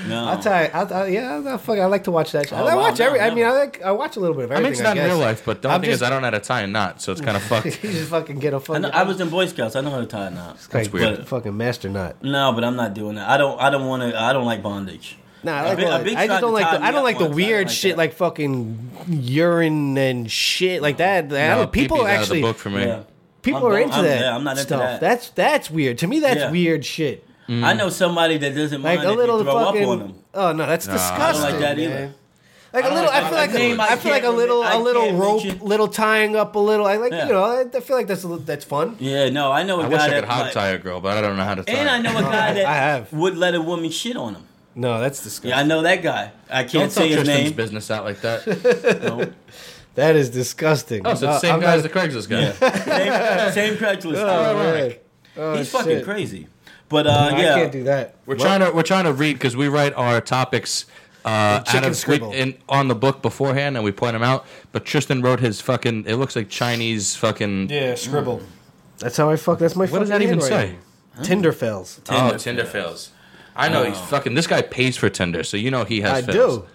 [0.08, 0.66] No, I'll tie.
[0.72, 2.48] I'll, I'll, yeah, I'll, I'll, fuck, I like to watch that.
[2.48, 2.52] shit.
[2.58, 3.20] Oh, I wow, watch no, every.
[3.20, 3.82] I mean, I like.
[3.82, 4.64] I watch a little bit of everything.
[4.66, 5.10] I mean, it's not in guess.
[5.10, 6.60] real life, but the I'm only thing just- is I don't know how to tie
[6.62, 7.66] a knot, so it's kind of fucked.
[7.84, 8.82] you just fucking get a I, fucking.
[8.82, 9.76] know, I was in Boy Scouts.
[9.76, 10.56] I know how to tie a knot.
[10.72, 11.26] like, weird.
[11.26, 12.22] Fucking master knot.
[12.22, 13.28] No, but I'm not doing that.
[13.28, 13.60] I don't.
[13.60, 14.18] I don't want to.
[14.18, 15.16] I don't like bondage.
[15.42, 16.16] Nah, I, A like big- all that.
[16.16, 16.70] I just don't like.
[16.70, 17.36] The, I don't like the once.
[17.36, 17.98] I don't weird like shit, that.
[17.98, 21.24] like fucking urine and shit like that.
[21.26, 22.40] I No, don't- people pee-pee's of actually.
[22.40, 22.84] the book for me.
[22.84, 23.00] Yeah.
[23.42, 24.20] People I'm- are into I'm- that.
[24.20, 24.80] yeah, I'm not into stuff.
[24.80, 25.00] that.
[25.00, 25.98] That's that's weird.
[25.98, 26.50] To me, that's Yeah.
[26.50, 27.24] weird shit.
[27.48, 27.64] Mm.
[27.64, 29.88] I know somebody that doesn't Like mind a if little you throw up on fucking.
[29.98, 30.14] them.
[30.34, 31.50] Oh no, that's Nah, I don't disgusting.
[31.50, 31.94] like that either.
[31.94, 32.14] man.
[32.74, 34.24] Like I a little, like I feel that like name a, I I feel like
[34.24, 36.84] a little, remember- a I little rope, mention- little tying up a little.
[36.86, 37.26] I like, Yeah.
[37.26, 38.96] you know, I, I feel like that's a, little- that's fun.
[38.98, 41.00] Yeah, no, I know a I guy wish I that could hog tie a girl,
[41.00, 41.72] but I don't know how to tie.
[41.72, 43.10] and I know a guy that I have.
[43.14, 44.44] would let a woman shit on him.
[44.78, 45.50] No, that's disgusting.
[45.50, 46.30] Yeah, I know that guy.
[46.48, 47.52] I Don't can't tell say his Tristan's name.
[47.54, 48.46] business out like that.
[49.02, 49.32] No.
[49.96, 51.02] That is disgusting.
[51.04, 52.52] Oh, so it's the Uh, same I'm guy as not- the Craigslist guy.
[52.52, 54.22] same, same Craigslist.
[54.22, 54.80] Oh, guy.
[54.80, 54.94] man.
[55.36, 56.04] Oh, He's fucking shit.
[56.04, 56.46] crazy.
[56.88, 58.14] But uh, I yeah, can't do that.
[58.24, 60.86] We're trying to we're trying to read because we write our topics
[61.24, 62.32] uh, out chicken of scribble.
[62.32, 64.46] in, on the book beforehand and we point them out.
[64.70, 66.04] But Tristan wrote his fucking.
[66.06, 67.68] It looks like Chinese fucking.
[67.68, 68.40] Yeah, scribble.
[68.98, 69.58] That's how I fuck.
[69.58, 69.86] That's my.
[69.86, 69.92] Fucking.
[69.92, 70.76] What does that even say?
[71.24, 72.00] Tinder fails.
[72.08, 73.10] oh, Tinder Tinder fails.
[73.58, 73.70] Fails.
[73.70, 74.34] I know he's fucking.
[74.34, 76.12] This guy pays for Tinder, so you know he has.
[76.28, 76.58] I fails.
[76.58, 76.66] do.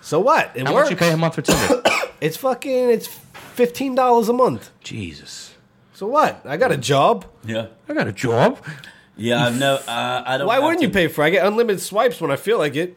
[0.00, 0.52] So what?
[0.54, 0.86] It How works.
[0.86, 1.82] much you pay a month for Tinder?
[2.18, 2.90] It's fucking.
[2.90, 3.06] It's
[3.54, 4.70] fifteen dollars a month.
[4.82, 5.54] Jesus,
[5.92, 6.40] So what?
[6.46, 7.26] I got a job.
[7.44, 8.64] yeah, I got a job.
[9.18, 9.44] yeah.
[9.46, 9.82] I've never.
[9.86, 10.46] Uh, I don't.
[10.46, 11.08] Why have wouldn't you Tinder.
[11.08, 11.22] pay for?
[11.22, 11.26] it?
[11.26, 12.96] I get unlimited swipes when I feel like it.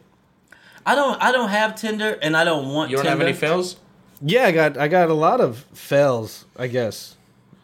[0.86, 1.20] I don't.
[1.22, 2.90] I don't have Tinder, and I don't want.
[2.90, 3.18] You don't Tinder.
[3.18, 3.76] have any fails.
[4.22, 4.78] Yeah, I got.
[4.78, 6.46] I got a lot of fails.
[6.56, 7.16] I guess.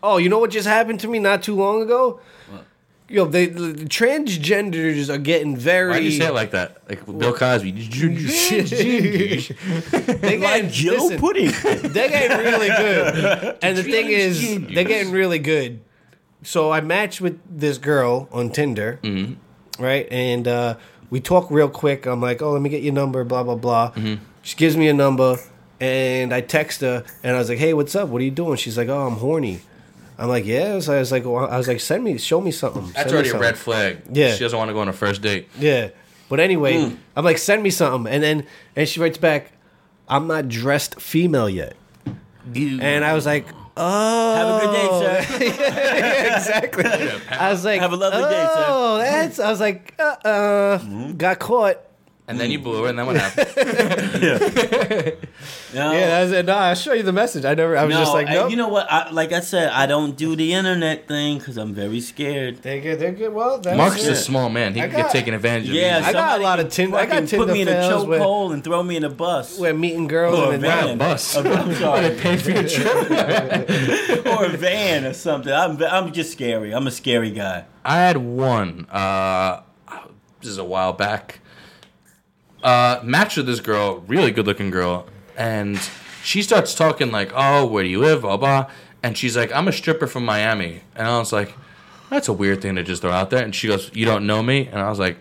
[0.02, 2.20] Oh, you know what just happened to me not too long ago?
[3.08, 5.90] Yo, they the transgenders are getting very.
[5.90, 6.78] Why do you say it like that?
[6.88, 7.70] Like Bill Cosby.
[10.20, 11.52] they Like Jell-O Pudding.
[11.92, 13.56] They're getting really good.
[13.62, 14.40] And the thing is,
[14.74, 15.80] they're getting really good.
[16.42, 18.98] So I matched with this girl on Tinder,
[19.78, 20.06] right?
[20.10, 20.76] And uh,
[21.10, 22.06] we talk real quick.
[22.06, 23.92] I'm like, oh, let me get your number, blah, blah, blah.
[24.42, 25.38] She gives me a number,
[25.80, 28.08] and I text her, and I was like, hey, what's up?
[28.08, 28.56] What are you doing?
[28.56, 29.60] She's like, oh, I'm horny.
[30.18, 30.78] I'm like, yeah.
[30.80, 32.82] So I was like, well, I was like, send me, show me something.
[32.92, 34.02] That's Send me already a red flag.
[34.10, 34.32] Yeah.
[34.34, 35.48] She doesn't want to go on a first date.
[35.58, 35.90] Yeah.
[36.28, 38.12] But anyway, I'm like, send me something.
[38.12, 39.52] And then and she writes back,
[40.08, 41.76] I'm not dressed female yet.
[42.54, 43.46] And I was like,
[43.76, 44.34] oh.
[44.34, 46.26] Have a good day, sir.
[46.36, 46.84] exactly.
[47.30, 48.64] I was like, Have a lovely day, sir.
[48.68, 49.38] Oh, that's.
[49.38, 51.78] I was like, uh, uh got caught.
[52.28, 53.46] And then you blew her, and then what happened?
[55.74, 56.46] No, Yeah, that's it.
[56.46, 57.44] No, I'll show you the message.
[57.44, 57.76] I never.
[57.76, 58.46] I was no, just like, I- no.
[58.48, 58.90] you know what?
[58.90, 62.62] I, like I said, I don't do the internet thing because I'm very scared.
[62.62, 62.98] they're good.
[62.98, 63.32] They're good.
[63.32, 64.12] Well, that's Mark's it.
[64.12, 64.74] a small man.
[64.74, 65.74] He I can get taken advantage of.
[65.74, 66.00] Yeah.
[66.04, 68.20] I got a lot of tin- I got Tinder put me in a fails where-
[68.20, 69.58] chokehold and throw me in a bus.
[69.58, 70.98] We're meeting girls Or a and then van.
[70.98, 71.36] bus.
[71.36, 72.14] I'm sorry.
[72.16, 74.26] Pay for your trip.
[74.26, 75.52] or a van or something.
[75.52, 76.72] I'm, I'm just scary.
[76.74, 77.66] I'm a scary guy.
[77.84, 78.86] I had one.
[78.90, 79.62] Uh,
[80.40, 81.40] this is a while back.
[82.66, 85.06] Uh, matched with this girl, really good looking girl,
[85.36, 85.78] and
[86.24, 88.66] she starts talking like, "Oh, where do you live?" Blah blah,
[89.04, 91.54] and she's like, "I'm a stripper from Miami," and I was like,
[92.10, 94.42] "That's a weird thing to just throw out there." And she goes, "You don't know
[94.42, 95.16] me?" And I was like.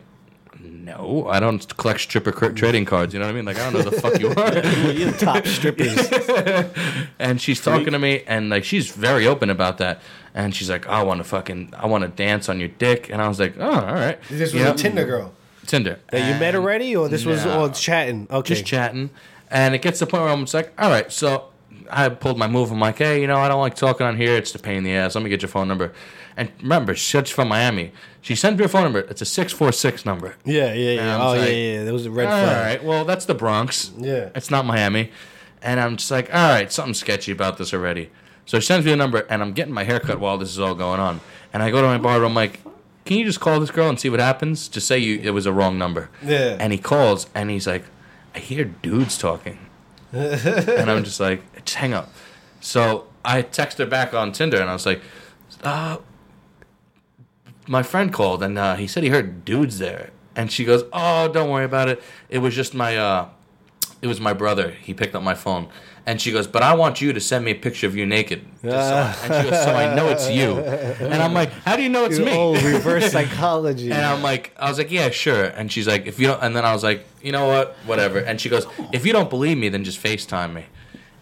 [0.67, 3.11] No, I don't collect stripper cr- trading cards.
[3.13, 3.45] You know what I mean?
[3.45, 4.53] Like I don't know the fuck you are.
[4.93, 5.97] you're the top strippers.
[7.19, 9.99] and she's talking to me and like she's very open about that
[10.35, 13.19] and she's like i want to fucking i want to dance on your dick and
[13.21, 14.73] i was like oh all right This was You know?
[14.73, 15.33] a Tinder girl
[15.65, 17.51] tinder that you met already, or this was No.
[17.59, 18.27] all chatting.
[18.31, 19.09] Okay, just chatting
[19.51, 21.49] and it gets to the point where i'm just like all right so
[21.91, 24.35] i pulled my move i'm like hey you know i don't like talking on here
[24.35, 25.93] it's the pain in the ass let me get your phone number
[26.35, 27.91] and remember she's from miami
[28.21, 31.13] she sent me her phone number it's a 646 number Yeah, yeah, yeah.
[31.13, 31.83] And Oh, yeah, like, yeah.
[31.83, 32.65] There was a red all flag.
[32.79, 34.29] right well that's the bronx Yeah.
[34.33, 35.11] it's not Miami.
[35.61, 38.09] And I'm just like, all right, something sketchy about this already.
[38.45, 40.59] So she sends me the number, and I'm getting my hair cut while this is
[40.59, 41.21] all going on.
[41.53, 42.59] And I go to my barber, I'm like,
[43.05, 44.67] can you just call this girl and see what happens?
[44.67, 46.09] Just say you it was a wrong number.
[46.23, 46.57] Yeah.
[46.59, 47.85] And he calls, and he's like,
[48.33, 49.59] I hear dudes talking.
[50.11, 52.09] and I'm just like, just hang up.
[52.61, 55.01] So I text her back on Tinder, and I was like,
[55.63, 55.97] uh,
[57.67, 60.09] my friend called, and uh, he said he heard dudes there.
[60.35, 62.03] And she goes, oh, don't worry about it.
[62.27, 63.29] It was just my, uh,
[64.01, 64.71] it was my brother.
[64.71, 65.69] He picked up my phone.
[66.07, 68.45] And she goes, but I want you to send me a picture of you naked.
[68.63, 70.59] Just so I- and she goes, so I know it's you.
[70.59, 72.31] And I'm like, how do you know it's me?
[72.31, 73.91] Oh, reverse psychology.
[73.91, 75.45] And I'm like, I was like, yeah, sure.
[75.45, 78.19] And she's like, if you don't, and then I was like, you know what, whatever.
[78.19, 80.65] And she goes, if you don't believe me, then just FaceTime me.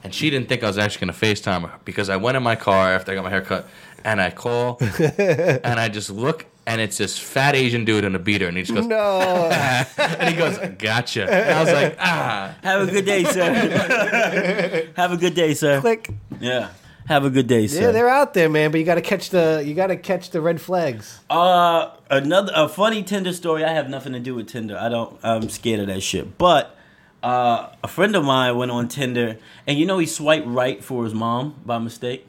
[0.04, 2.58] And she didn't think I was actually gonna FaceTime her because I went in my
[2.58, 3.66] car after I got my hair cut,
[4.04, 8.20] and I call, and I just look, and it's this fat Asian dude in a
[8.20, 9.20] beater, and he just goes, no.
[9.98, 11.30] and he goes, gotcha.
[11.30, 12.56] And I was like, ah.
[12.64, 14.92] Have a good day, sir.
[14.96, 15.82] Have a good day, sir.
[15.82, 16.10] Click.
[16.40, 16.70] Yeah.
[17.08, 17.82] Have a good day, sir.
[17.82, 18.72] Yeah, they're out there, man.
[18.72, 21.20] But you got to catch the you got to catch the red flags.
[21.30, 23.66] Uh, another a funny Tinder story.
[23.66, 24.78] I have nothing to do with Tinder.
[24.78, 25.20] I don't.
[25.22, 26.38] I'm scared of that shit.
[26.38, 26.78] But
[27.22, 29.38] uh, a friend of mine went on Tinder,
[29.68, 32.26] and you know he swiped right for his mom by mistake.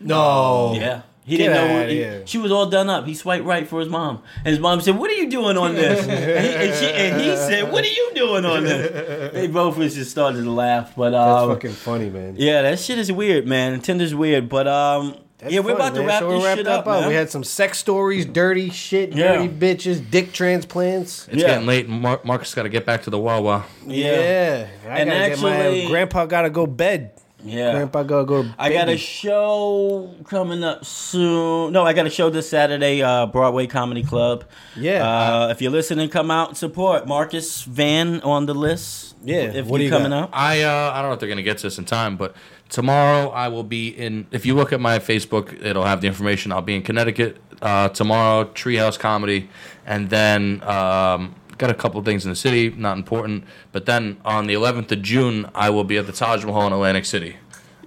[0.00, 0.72] No.
[0.74, 1.02] Yeah.
[1.26, 1.76] He Get didn't know.
[1.78, 2.22] outta he- here.
[2.26, 3.06] she was all done up.
[3.06, 5.74] He swiped right for his mom, and his mom said, "What are you doing on
[5.74, 6.10] this?" and,
[6.44, 9.94] he, and, she, and he said, "What are you doing on this?" They both was
[9.94, 10.94] just started to laugh.
[10.94, 12.34] But That's um, fucking funny, man.
[12.36, 13.80] yeah, that shit is weird, man.
[13.80, 16.08] Tinder's weird, but um, That's yeah, we're funny, about to man.
[16.08, 17.08] wrap so this shit that up, man.
[17.08, 19.32] We had some sex stories, dirty shit, Yeah.
[19.38, 21.26] dirty bitches, dick transplants.
[21.28, 21.48] It's Yeah.
[21.48, 21.86] getting late.
[21.88, 23.64] and Mar- Marcus got to get back to the Wawa.
[23.86, 27.12] Yeah, I And gotta get actually- my grandpa gotta go bed.
[27.44, 27.72] Yeah.
[27.72, 28.42] Grandpa gotta go.
[28.42, 31.72] To I got a show coming up soon.
[31.72, 34.44] No, I got a show this Saturday, uh, Broadway Comedy Club.
[34.76, 35.06] Yeah.
[35.06, 37.06] Uh, if you're listening, come out and support.
[37.06, 39.14] Marcus Van on the list.
[39.26, 40.24] Yeah, If what you're you coming got?
[40.24, 40.30] out.
[40.32, 42.34] I uh, I don't know if they're gonna get to this in time, but
[42.68, 44.26] tomorrow I will be in.
[44.32, 46.52] If you look at my Facebook, it'll have the information.
[46.52, 49.48] I'll be in Connecticut uh, tomorrow, Treehouse Comedy,
[49.86, 53.44] and then um, got a couple of things in the city, not important.
[53.72, 56.72] But then on the 11th of June, I will be at the Taj Mahal in
[56.72, 57.36] Atlantic City.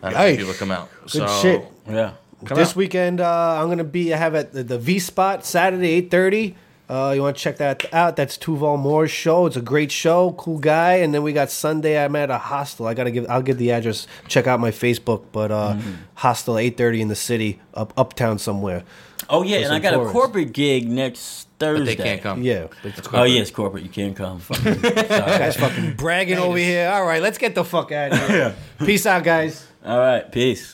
[0.02, 0.38] And Nice.
[0.38, 0.90] people come out.
[1.04, 1.66] Good so, shit.
[1.90, 2.12] Yeah.
[2.46, 2.76] Come this out.
[2.76, 4.14] weekend, uh, I'm gonna be.
[4.14, 6.56] I have at the, the V Spot Saturday, eight thirty.
[6.88, 8.16] Uh, you want to check that out?
[8.16, 9.46] That's Tuval Moore's show.
[9.48, 10.94] It's a great show, cool guy.
[10.98, 11.98] And then we got Sunday.
[12.02, 12.86] I'm at a hostel.
[12.86, 13.26] I gotta give.
[13.28, 14.06] I'll give the address.
[14.28, 15.24] Check out my Facebook.
[15.32, 15.92] But uh, Mm-hmm.
[16.14, 18.84] hostel, eight thirty in the city, up uptown somewhere.
[19.32, 20.12] Oh yeah, For and I some got tourists.
[20.12, 21.96] a corporate gig next Thursday.
[21.96, 22.42] But they can't come.
[22.44, 23.84] Yeah, It's Oh yes, corporate.
[23.84, 24.42] You can't come.
[24.42, 24.76] Sorry.
[24.80, 26.90] guys, fucking bragging over here.
[26.90, 28.56] All right, let's get the fuck out of here.
[28.80, 29.66] Peace out, guys.
[29.86, 30.30] All right.
[30.32, 30.66] Peace.